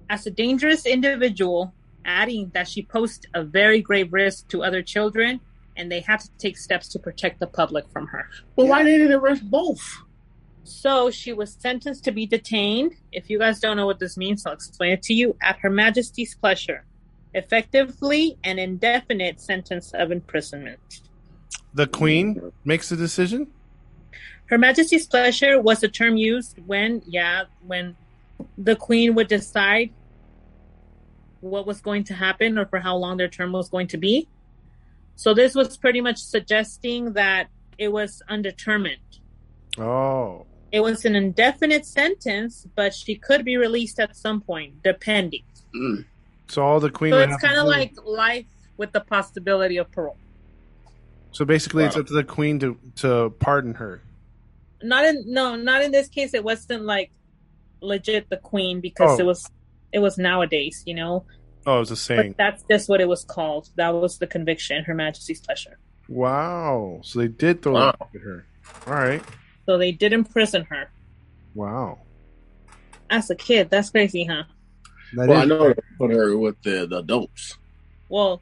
[0.10, 1.74] as a dangerous individual,
[2.04, 5.40] adding that she posed a very grave risk to other children
[5.78, 8.30] and they had to take steps to protect the public from her.
[8.56, 9.98] well, why didn't they arrest both?
[10.66, 12.96] So she was sentenced to be detained.
[13.12, 15.36] If you guys don't know what this means, I'll explain it to you.
[15.42, 16.86] At Her Majesty's pleasure,
[17.36, 21.02] effectively an indefinite sentence of imprisonment.
[21.76, 23.48] The Queen makes the decision.
[24.48, 27.96] Her Majesty's pleasure was the term used when, yeah, when
[28.58, 29.92] the Queen would decide
[31.42, 34.28] what was going to happen or for how long their term was going to be.
[35.16, 39.20] So this was pretty much suggesting that it was undetermined.
[39.78, 45.44] Oh, It was an indefinite sentence, but she could be released at some point, depending.
[45.74, 46.06] Mm.
[46.48, 47.12] So all the queen.
[47.14, 48.46] So it's kind of like life
[48.78, 50.18] with the possibility of parole.
[51.32, 54.02] So basically, it's up to the queen to to pardon her.
[54.84, 56.34] Not in no, not in this case.
[56.34, 57.12] It wasn't like
[57.82, 59.24] legit the queen because Oh.
[59.24, 59.50] it was
[59.92, 61.26] it was nowadays, you know.
[61.66, 62.32] Oh, it's a saying.
[62.34, 63.70] But that's just what it was called.
[63.76, 65.78] That was the conviction, Her Majesty's pleasure.
[66.08, 67.00] Wow.
[67.04, 67.96] So they did throw Wow.
[68.14, 68.46] it at her.
[68.88, 69.24] All right.
[69.66, 70.92] So they did imprison her
[71.54, 72.00] Wow.
[73.10, 73.70] as a kid.
[73.70, 74.44] That's crazy, huh?
[75.14, 77.58] That Well, I know they put her with the, the adults.
[78.10, 78.42] Well,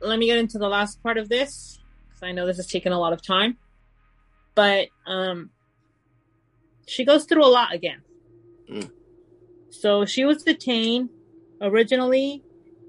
[0.00, 2.92] let me get into the last part of this because I know this is taking
[2.92, 3.58] a lot of time.
[4.54, 5.50] But um,
[6.86, 8.02] she goes through a lot again.
[8.70, 8.90] Mm.
[9.70, 11.10] So she was detained
[11.60, 12.42] originally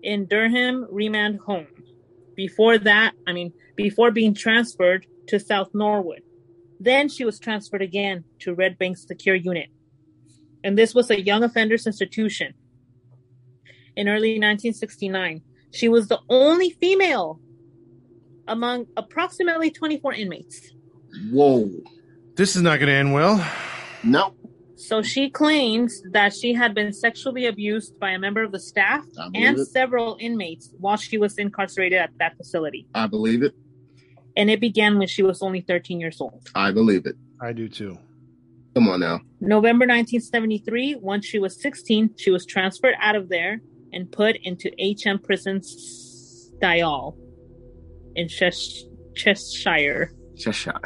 [0.04, 1.68] in Durham Remand Home.
[2.36, 6.22] Before that, I mean, before being transferred to South Norwood.
[6.80, 9.70] Then she was transferred again to Red Bank Secure Unit.
[10.64, 12.54] And this was a young offenders institution
[13.96, 15.42] in early 1969.
[15.72, 17.40] She was the only female
[18.48, 20.72] among approximately 24 inmates.
[21.32, 21.70] Whoa.
[22.36, 23.46] This is not going to end well.
[24.04, 24.34] No.
[24.76, 29.04] So she claims that she had been sexually abused by a member of the staff
[29.34, 29.66] and it.
[29.66, 32.88] several inmates while she was incarcerated at that facility.
[32.94, 33.56] I believe it.
[34.38, 36.48] And it began when she was only 13 years old.
[36.54, 37.16] I believe it.
[37.42, 37.98] I do too.
[38.76, 39.20] Come on now.
[39.42, 43.60] November 1973, once she was 16, she was transferred out of there
[43.92, 47.18] and put into HM Prison Styal
[48.16, 48.84] in Chesh-
[49.16, 50.12] Cheshire.
[50.38, 50.80] Cheshire.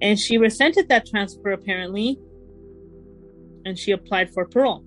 [0.00, 2.18] And she resented that transfer apparently,
[3.66, 4.82] and she applied for parole.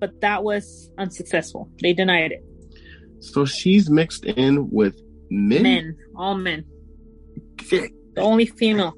[0.00, 1.70] But that was unsuccessful.
[1.80, 2.44] They denied it.
[3.20, 5.62] So she's mixed in with men.
[5.62, 6.64] Men, all men.
[7.62, 7.90] Shit.
[8.14, 8.94] The only female.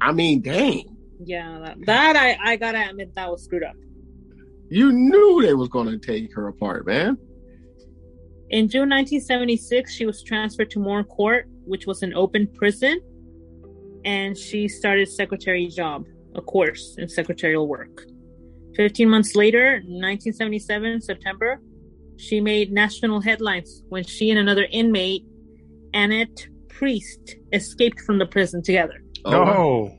[0.00, 0.96] I mean, dang.
[1.24, 3.76] Yeah, that, that I, I gotta admit that was screwed up.
[4.68, 7.16] You knew they was gonna take her apart, man.
[8.50, 13.00] In June 1976, she was transferred to Moor Court, which was an open prison,
[14.04, 16.04] and she started secretary job,
[16.34, 18.04] a course in secretarial work.
[18.76, 21.60] 15 months later, 1977, September,
[22.16, 25.24] she made national headlines when she and another inmate,
[25.94, 29.02] Annette Priest, escaped from the prison together.
[29.24, 29.98] Oh, no.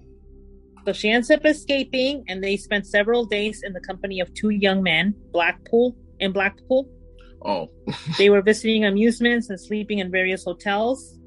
[0.85, 4.49] So she ends up escaping, and they spent several days in the company of two
[4.49, 6.87] young men, Blackpool in Blackpool.
[7.43, 7.71] oh.
[8.17, 11.17] They were visiting amusements and sleeping in various hotels,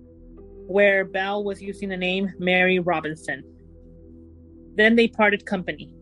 [0.69, 3.43] where Bell was using the name Mary Robinson.
[4.77, 5.93] Then they parted company.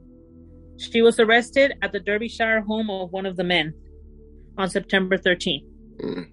[0.79, 3.73] She was arrested at the Derbyshire home of one of the men
[4.59, 5.65] on September 13th.
[6.03, 6.27] Mm.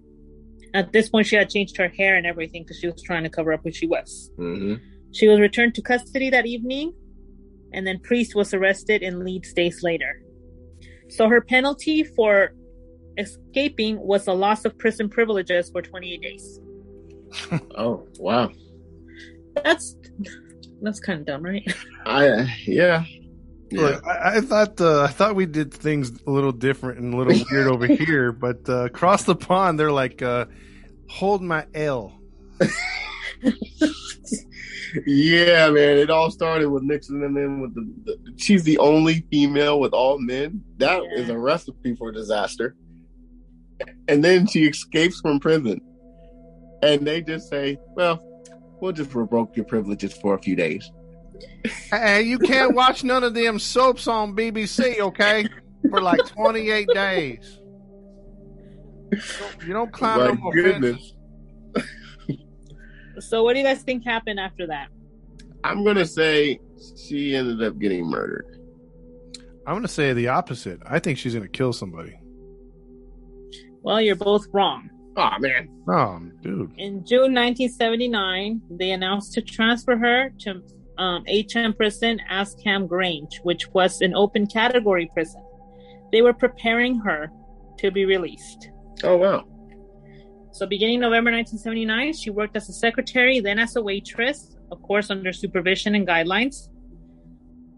[0.73, 3.29] At this point, she had changed her hair and everything because she was trying to
[3.29, 4.31] cover up who she was.
[4.37, 4.75] hmm
[5.11, 6.93] She was returned to custody that evening,
[7.73, 10.21] and then Priest was arrested in Leeds days later.
[11.09, 12.53] So her penalty for
[13.17, 16.59] escaping was a loss of prison privileges for 28 days.
[17.77, 18.51] Oh, wow.
[19.63, 19.95] That's
[20.81, 21.63] that's kind of dumb, right?
[22.05, 23.03] I yeah.
[23.73, 23.81] Yeah.
[23.81, 27.17] Look, I, I thought uh, I thought we did things a little different and a
[27.17, 30.45] little weird over here, but uh, across the pond they're like, uh,
[31.09, 32.19] "Hold my L."
[35.07, 35.97] Yeah, man.
[35.97, 39.91] It all started with mixing them in with the, the she's the only female with
[39.91, 40.63] all men.
[40.77, 41.33] That is Yeah.
[41.33, 42.75] a recipe for disaster.
[44.07, 45.81] And then she escapes from prison.
[46.83, 48.19] And they just say, Well,
[48.81, 50.89] we'll just revoke your privileges for a few days.
[51.89, 55.47] Hey, you can't watch none of them soaps on BBC, okay?
[55.89, 57.59] For like twenty eight days.
[59.65, 61.13] You don't climb My no more goodness.
[63.19, 64.87] So what do you guys think happened after that?
[65.63, 66.59] I'm gonna say
[66.97, 68.59] she ended up getting murdered.
[69.65, 70.79] I'm gonna say the opposite.
[70.85, 72.19] I think she's gonna kill somebody.
[73.81, 74.89] Well, you're both wrong.
[75.15, 75.69] Oh man.
[75.87, 76.73] Oh, dude.
[76.77, 80.61] In June 1979, they announced to transfer her to
[80.97, 85.43] um, HM prison Askham Grange, which was an open category prison.
[86.11, 87.31] They were preparing her
[87.79, 88.69] to be released.
[89.03, 89.45] Oh wow.
[90.51, 95.09] So, beginning November 1979, she worked as a secretary, then as a waitress, of course,
[95.09, 96.69] under supervision and guidelines,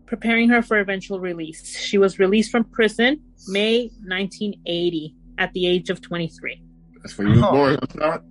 [0.05, 1.77] preparing her for eventual release.
[1.79, 6.61] She was released from prison May 1980 at the age of 23.
[7.01, 7.51] That's when you Oh.
[7.53, 8.23] were born, Scott.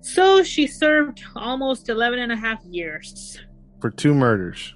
[0.00, 3.38] So, she served almost 11 and a half years
[3.80, 4.74] For two murders.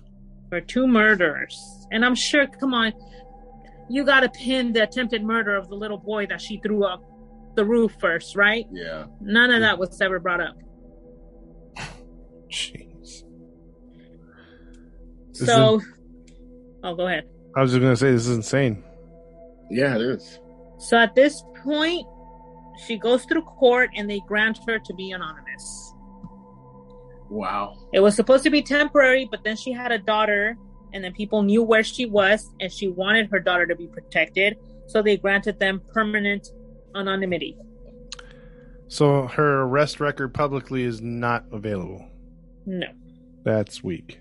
[0.49, 1.87] for two murders.
[1.93, 2.93] And I'm sure, come on,
[3.89, 7.03] you got to pin the attempted murder of the little boy that she threw up
[7.57, 8.67] the roof first, right?
[8.73, 9.07] Yeah.
[9.21, 10.57] None of that was ever brought up.
[12.51, 13.25] Jeez.
[15.33, 15.81] This So,
[16.85, 17.25] oh, go ahead.
[17.57, 18.85] I was just gonna say this is insane.
[19.71, 20.39] Yeah, it is.
[20.79, 22.07] So at this point,
[22.87, 25.95] she goes through court and they grant her to be anonymous.
[27.31, 27.79] Wow.
[27.93, 30.59] It was supposed to be temporary, but then she had a daughter,
[30.93, 34.59] and then people knew where she was, and she wanted her daughter to be protected.
[34.89, 36.49] So they granted them permanent
[36.97, 37.57] anonymity.
[38.89, 42.05] So her arrest record publicly is not available.
[42.67, 42.89] No.
[43.45, 44.19] That's weak.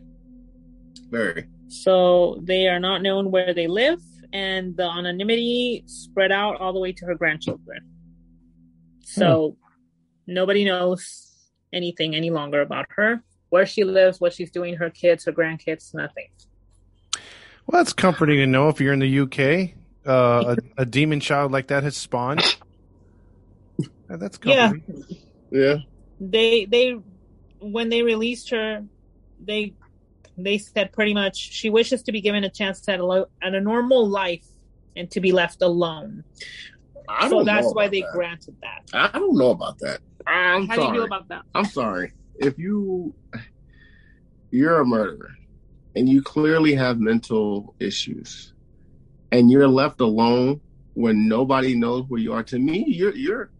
[1.10, 1.48] Very.
[1.68, 4.00] So they are not known where they live,
[4.32, 7.82] and the anonymity spread out all the way to her grandchildren.
[9.02, 9.58] So
[10.28, 10.34] hmm.
[10.34, 11.29] nobody knows
[11.74, 15.94] anything any longer about her, where she lives, what she's doing, her kids, her grandkids,
[15.94, 16.28] nothing.
[17.68, 19.72] Well, that's comforting to know if you're in the UK,
[20.08, 22.42] uh, a, a demon child like that has spawned.
[24.08, 24.70] That's Yeah.
[24.72, 25.04] comforting.
[25.52, 25.76] Yeah.
[26.20, 26.96] They they
[27.60, 28.84] when they released her,
[29.44, 29.74] they
[30.38, 33.54] they said pretty much she wishes to be given a chance at a lo- at
[33.54, 34.46] a normal life
[34.96, 36.24] and to be left alone.
[37.08, 38.12] I So don't that's know why they that.
[38.14, 39.12] granted that.
[39.14, 40.00] I don't know about that.
[40.30, 40.88] I'm How sorry.
[40.88, 41.42] do you feel about that?
[41.56, 42.14] I'm sorry.
[42.36, 43.16] If you
[44.52, 45.32] you're a murderer
[45.96, 48.54] and you clearly have mental issues
[49.32, 50.62] and you're left alone
[50.94, 53.52] when nobody knows where you are, to me, you're you're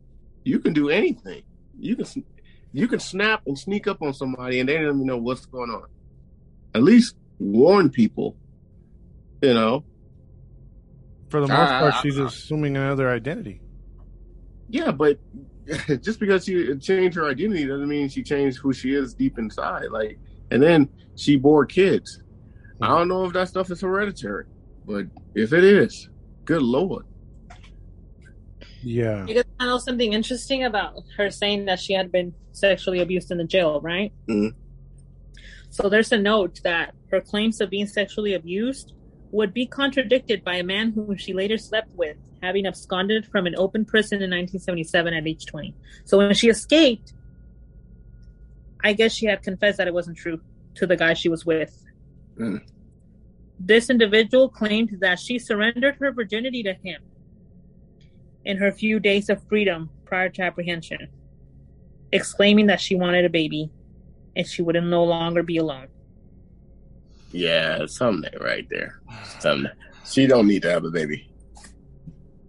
[0.44, 1.44] you can do anything.
[1.78, 2.06] You can
[2.72, 5.70] you can snap and sneak up on somebody and they don't even know what's going
[5.72, 5.86] on.
[6.76, 8.38] At least warn people.
[9.42, 9.86] You know.
[11.30, 13.62] For the most Ah, part, she's assuming another identity.
[14.68, 15.20] Yeah, but
[16.02, 19.88] just because she changed her identity doesn't mean she changed who she is deep inside.
[19.92, 20.20] Like,
[20.52, 22.22] and then she bore kids.
[22.82, 24.46] I don't know if that stuff is hereditary,
[24.86, 25.06] but
[25.36, 26.10] if it is,
[26.46, 27.06] good lord.
[28.82, 29.26] Yeah.
[29.26, 33.38] You guys know something interesting about her saying that she had been sexually abused in
[33.38, 34.14] the jail, right?
[34.28, 34.54] Mhm.
[35.70, 38.94] So there's a note that her claims of being sexually abused
[39.32, 43.56] would be contradicted by a man whom she later slept with, having absconded from an
[43.58, 45.76] open prison in 1977 at age 20.
[46.06, 47.14] So when she escaped,
[48.84, 50.40] I guess she had confessed that it wasn't true
[50.76, 51.86] to the guy she was with.
[52.38, 52.62] Mm.
[53.60, 57.02] This individual claimed that she surrendered her virginity to him
[58.46, 61.10] in her few days of freedom prior to apprehension,
[62.12, 63.70] exclaiming that she wanted a baby
[64.36, 65.88] and she would no longer be alone.
[67.32, 69.02] Yeah, something right there.
[69.40, 69.72] Something.
[70.06, 71.30] She don't need to have a baby.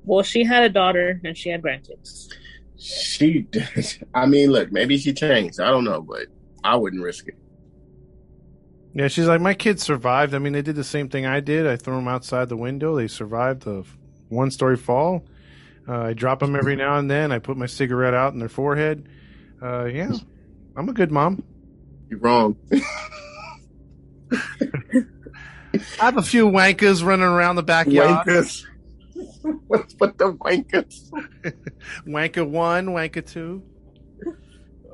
[0.05, 2.33] Well, she had a daughter and she had grandkids.
[2.79, 3.47] She,
[4.15, 5.61] I mean, look, maybe she changed.
[5.61, 6.27] I don't know, but
[6.65, 7.35] I wouldn't risk it.
[8.95, 10.35] Yeah, she's like, my kids survived.
[10.35, 11.67] I mean, they did the same thing I did.
[11.67, 12.97] I threw them outside the window.
[12.97, 13.85] They survived the
[14.29, 15.27] one story fall.
[15.87, 17.31] Uh, I drop them every now and then.
[17.31, 19.09] I put my cigarette out in their forehead.
[19.63, 20.13] Uh, yeah,
[20.77, 21.45] I'm a good mom.
[22.09, 22.57] You're wrong.
[24.33, 28.27] I have a few wankers running around the backyard.
[28.27, 28.65] Wankers.
[29.67, 31.11] What's with the wankers?
[32.07, 33.63] Wanker one, wanker two.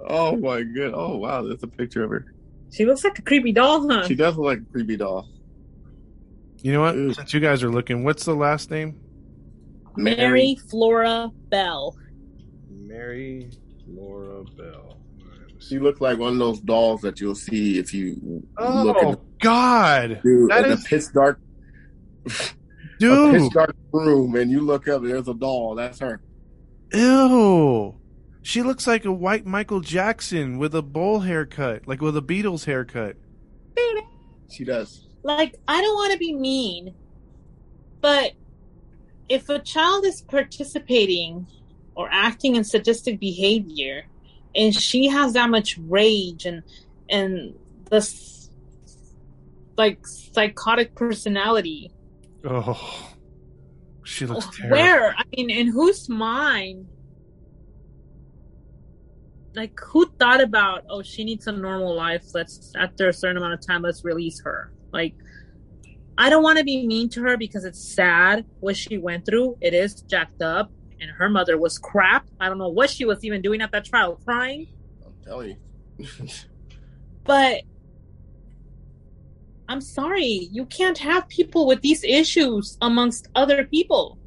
[0.09, 0.93] Oh my god!
[0.95, 2.33] Oh wow, that's a picture of her.
[2.73, 4.07] She looks like a creepy doll, huh?
[4.07, 5.29] She does look like a creepy doll.
[6.63, 6.95] You know what?
[6.95, 7.15] Ooh.
[7.15, 9.01] Since you guys are looking, what's the last name?
[9.97, 11.97] Mary Flora Bell.
[12.69, 13.51] Mary
[13.87, 14.99] Laura Bell.
[15.61, 19.19] She looked like one of those dolls that you'll see if you look Oh at
[19.41, 21.41] God, dude, that in is a pitch dark,
[22.27, 22.31] a
[22.99, 23.41] dude.
[23.43, 25.74] pitch dark room, and you look up, there's a doll.
[25.74, 26.20] That's her.
[26.93, 27.95] Ew.
[28.43, 32.65] She looks like a white Michael Jackson with a bowl haircut, like with a Beatles
[32.65, 33.16] haircut.
[34.51, 35.07] She does.
[35.24, 36.95] Like, I don't want to be mean,
[38.01, 38.33] but
[39.28, 41.47] if a child is participating
[41.97, 44.05] or acting in sadistic behavior
[44.57, 46.62] and she has that much rage and
[47.09, 47.55] and
[47.91, 48.51] this
[49.77, 51.93] like psychotic personality.
[52.45, 53.15] Oh,
[54.05, 54.77] she looks terrible.
[54.77, 55.15] where?
[55.16, 56.89] I mean in whose mind?
[59.55, 62.24] Like who thought about oh she needs a normal life.
[62.35, 64.73] Let's after a certain amount of time let's release her.
[64.93, 65.15] Like
[66.19, 69.59] i don't want to be mean to her because it's sad what she went through.
[69.61, 70.70] It is jacked up
[71.01, 73.85] and her mother was crap i don't know what she was even doing at that
[73.85, 74.66] trial crying
[75.05, 75.56] I'm telling
[75.98, 76.06] you.
[77.24, 77.62] but
[79.68, 84.18] i'm sorry you can't have people with these issues amongst other people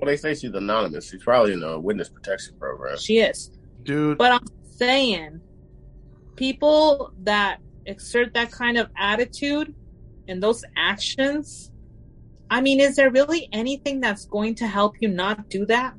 [0.00, 1.10] well, they say she's anonymous.
[1.10, 2.98] She's probably in a witness protection program.
[2.98, 3.50] she is
[3.82, 4.46] Dude, But I'm
[4.76, 5.40] saying
[6.36, 9.74] people that exert that kind of attitude
[10.28, 11.72] and those actions,
[12.50, 15.94] I mean, is there really anything that's going to help you not do that?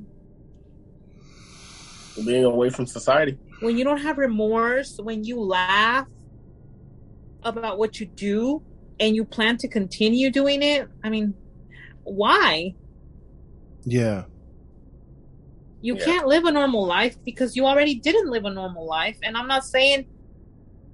[2.25, 3.37] Being away from society.
[3.61, 6.07] When you don't have remorse, when you laugh
[7.43, 8.63] about what you do,
[8.99, 11.35] and you plan to continue doing it, I mean,
[12.03, 12.75] why?
[13.85, 14.25] Yeah.
[15.81, 16.05] You Yeah.
[16.05, 19.17] can't live a normal life because you already didn't live a normal life.
[19.23, 20.07] And I'm not saying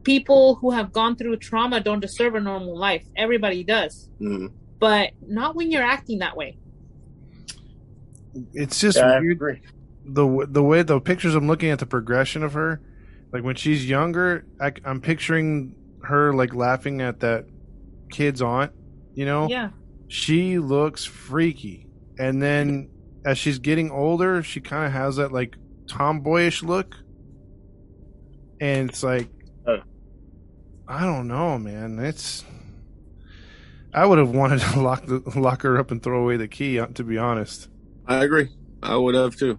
[0.03, 3.07] people who have gone through trauma don't deserve a normal life.
[3.15, 4.09] Everybody does.
[4.21, 4.53] Mhm.
[4.79, 6.57] But not when you're acting that way.
[8.53, 9.61] It's just Yeah, weird
[10.05, 12.81] the the way the pictures I'm looking at the progression of her,
[13.31, 15.73] like when she's younger, I, am picturing
[16.03, 17.45] her like laughing at that
[18.11, 18.71] kid's aunt.
[19.13, 19.69] You know, Yeah.
[20.07, 21.87] she looks freaky,
[22.19, 22.89] and then
[23.25, 25.55] as she's getting older, she kind of has that like
[25.87, 26.95] tomboyish look,
[28.59, 29.29] and it's like,
[29.65, 29.77] Uh.
[30.87, 31.97] I don't know, man.
[31.97, 32.43] It's
[33.95, 36.79] I would have wanted to lock the, lock her up and throw away the key.
[36.79, 37.69] uh, To be honest.
[38.05, 38.49] I agree.
[38.83, 39.57] I would have too.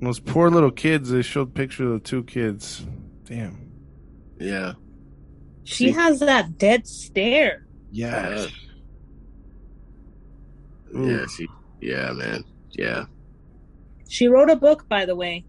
[0.00, 1.10] Those poor little kids.
[1.10, 2.84] They showed pictures of the two kids.
[3.24, 3.70] Damn.
[4.38, 4.72] Yeah.
[5.64, 7.66] She has that dead stare.
[7.92, 8.48] Yes.
[10.94, 11.26] Uh, yeah.
[11.34, 11.46] She.
[11.80, 12.44] Yeah, man.
[12.70, 13.04] Yeah.
[14.08, 15.44] She wrote a book, by the way.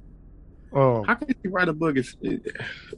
[0.72, 1.98] Oh, How can she write a book?
[1.98, 2.16] If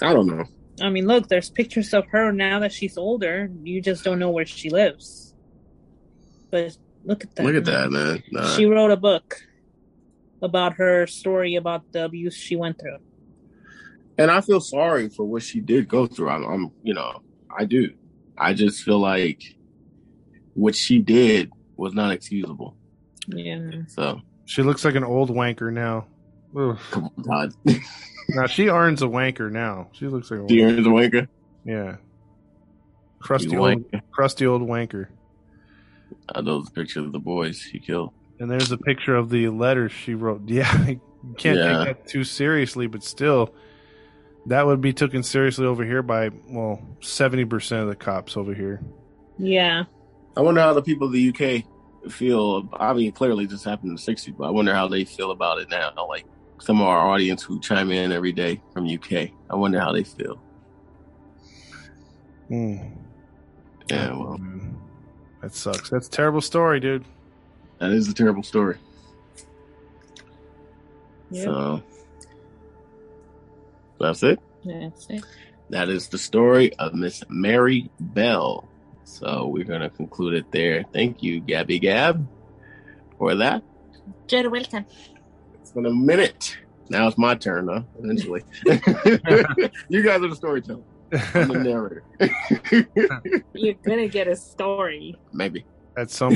[0.02, 0.44] I don't know.
[0.82, 3.50] I mean, look, there's pictures of her now that she's older.
[3.64, 5.34] You just don't know where she lives.
[6.52, 7.46] But look at that.
[7.46, 8.24] Look at that, man.
[8.32, 8.56] Nah.
[8.56, 9.36] She wrote a book
[10.42, 12.98] about her story about the abuse she went through.
[14.18, 16.30] and I feel sorry for what she did go through.
[16.30, 17.22] I'm, I'm, you know,
[17.58, 17.94] I do.
[18.38, 19.42] I just feel like
[20.54, 22.76] what she did was not excusable.
[23.28, 23.72] Yeah.
[23.88, 26.08] So she looks like an old wanker now.
[26.58, 26.78] Ugh.
[26.92, 27.54] come on, Todd.
[28.30, 29.90] Now she earns a wanker now.
[29.94, 30.78] She looks like a Do you wanker.
[30.78, 31.28] earn wanker?
[31.66, 31.96] Yeah.
[33.20, 34.02] Crusty old, wanker.
[34.12, 35.08] crusty old wanker.
[36.30, 38.12] Uh, I know the picture of the boys she killed.
[38.40, 40.42] And there's a picture of the letters she wrote.
[40.48, 41.00] Yeah, you
[41.38, 41.86] can't Yeah.
[41.86, 43.54] take that too seriously, but still,
[44.48, 48.54] that would be taken seriously over here by well, seventy percent of the cops over
[48.54, 48.82] here.
[49.40, 49.86] Yeah.
[50.38, 52.70] I wonder how the people of the UK feel.
[52.74, 55.58] I mean, clearly this happened in the '60s, but I wonder how they feel about
[55.60, 55.92] it now.
[56.08, 56.26] Like
[56.60, 59.30] some of our audience who chime in every day from UK.
[59.50, 60.42] I wonder how they feel.
[62.50, 62.92] Mm.
[63.90, 64.40] Yeah, well,
[65.42, 65.90] that sucks.
[65.90, 67.06] That's a terrible story, dude.
[67.80, 68.78] that is a terrible story.
[71.32, 71.44] Yeah.
[71.44, 71.84] So
[74.00, 74.40] that's it.
[74.64, 75.24] That's it.
[75.70, 78.68] That is the story of Miss Mary Bell.
[79.04, 80.84] So we're going to conclude it there.
[80.94, 82.28] Thank you, Gabby Gab,
[83.18, 83.64] for that.
[84.30, 84.86] You're welcome.
[85.76, 86.58] It's been a minute.
[86.90, 87.82] Now it's my turn, huh?
[88.00, 88.44] Eventually.
[89.90, 90.84] you guys are the storyteller.
[91.34, 92.02] I'm the narrator.
[93.54, 95.18] You're gonna get a story.
[95.34, 95.66] Maybe.
[95.98, 96.34] At some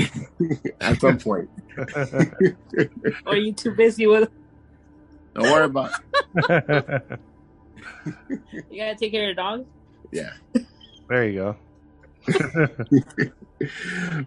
[0.81, 1.49] At some point.
[1.77, 4.29] Or are you too busy with
[5.35, 5.91] Don't worry about
[6.35, 7.19] it.
[8.69, 9.65] you gotta take care of your dog?
[10.11, 10.31] Yeah.
[11.07, 11.55] there you go.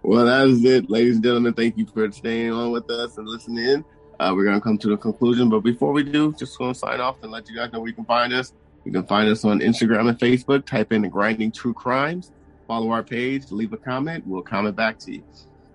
[0.03, 1.53] well, that is it, ladies and gentlemen.
[1.53, 3.85] Thank you for staying on with us and listening in.
[4.21, 6.79] Uh, we're going to come to the conclusion, but before we do, just want to
[6.79, 8.53] sign off and let you guys know where you can find us.
[8.85, 10.67] You can find us on Instagram and Facebook.
[10.67, 12.33] Type in Grinding True Crimes.
[12.67, 13.51] Follow our page.
[13.51, 14.27] Leave a comment.
[14.27, 15.25] We'll comment back to you.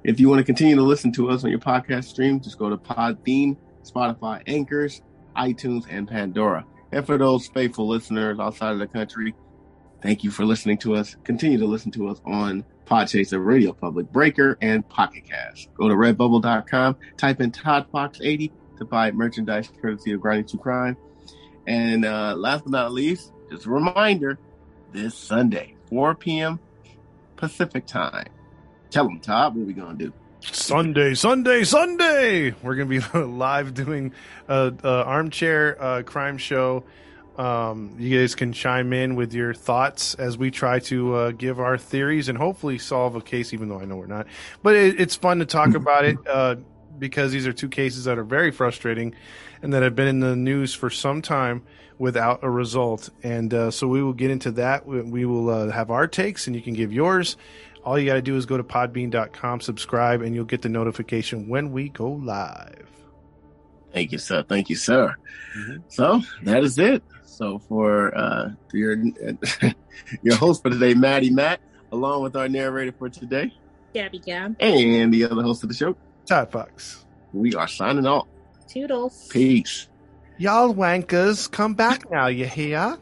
[0.04, 2.70] If you want to continue to listen to us on your podcast stream, just go
[2.70, 5.02] to Podbean, Spotify, Anchors,
[5.36, 6.66] iTunes, and Pandora.
[6.92, 9.36] And for those faithful listeners outside of the country,
[10.02, 11.16] thank you for listening to us.
[11.24, 15.74] Continue to listen to us on Podchaser, Radio Public, Breaker, and Pocket Cast.
[15.74, 20.60] Go to redbubble.com, type in Todd Fox 80 to buy merchandise courtesy of Grinding True
[20.60, 20.98] Crime.
[21.66, 24.40] And uh, last but not least, just a reminder
[24.94, 26.60] this Sunday, 4 p.m.
[27.36, 28.30] Pacific time.
[28.90, 30.14] Tell them, Todd, what we going to do?
[30.40, 32.54] Sunday, Sunday, Sunday.
[32.64, 34.14] We're gonna be live doing
[34.48, 36.84] a, a armchair uh, crime show.
[37.38, 41.60] Um, you guys can chime in with your thoughts as we try to uh, give
[41.60, 44.26] our theories and hopefully solve a case, even though I know we're not.
[44.64, 46.56] But it, it's fun to talk about it uh,
[46.98, 49.14] because these are two cases that are very frustrating
[49.62, 51.64] and that have been in the news for some time
[52.00, 53.10] without a result.
[53.22, 54.88] And uh, so we will get into that.
[54.88, 57.38] We, we will uh, have our takes, and you can give yours.
[57.84, 61.48] All you got to do is go to podbean.com, subscribe, and you'll get the notification
[61.48, 62.88] when we go live.
[63.94, 64.44] Thank you, sir.
[64.44, 65.16] Thank you, sir.
[65.58, 65.84] Mhm.
[65.88, 67.02] So that is it.
[67.38, 68.98] So for uh, your
[70.24, 71.60] your host for today, Maddie Matt,
[71.92, 73.54] along with our narrator for today,
[73.94, 74.56] Gabby Gab.
[74.60, 75.96] and the other host of the show,
[76.26, 77.06] Todd Fox.
[77.34, 78.28] we are signing off.
[78.68, 79.28] Toodles.
[79.30, 79.88] Peace.
[80.40, 82.98] Y'all wankers, come back now, you hear?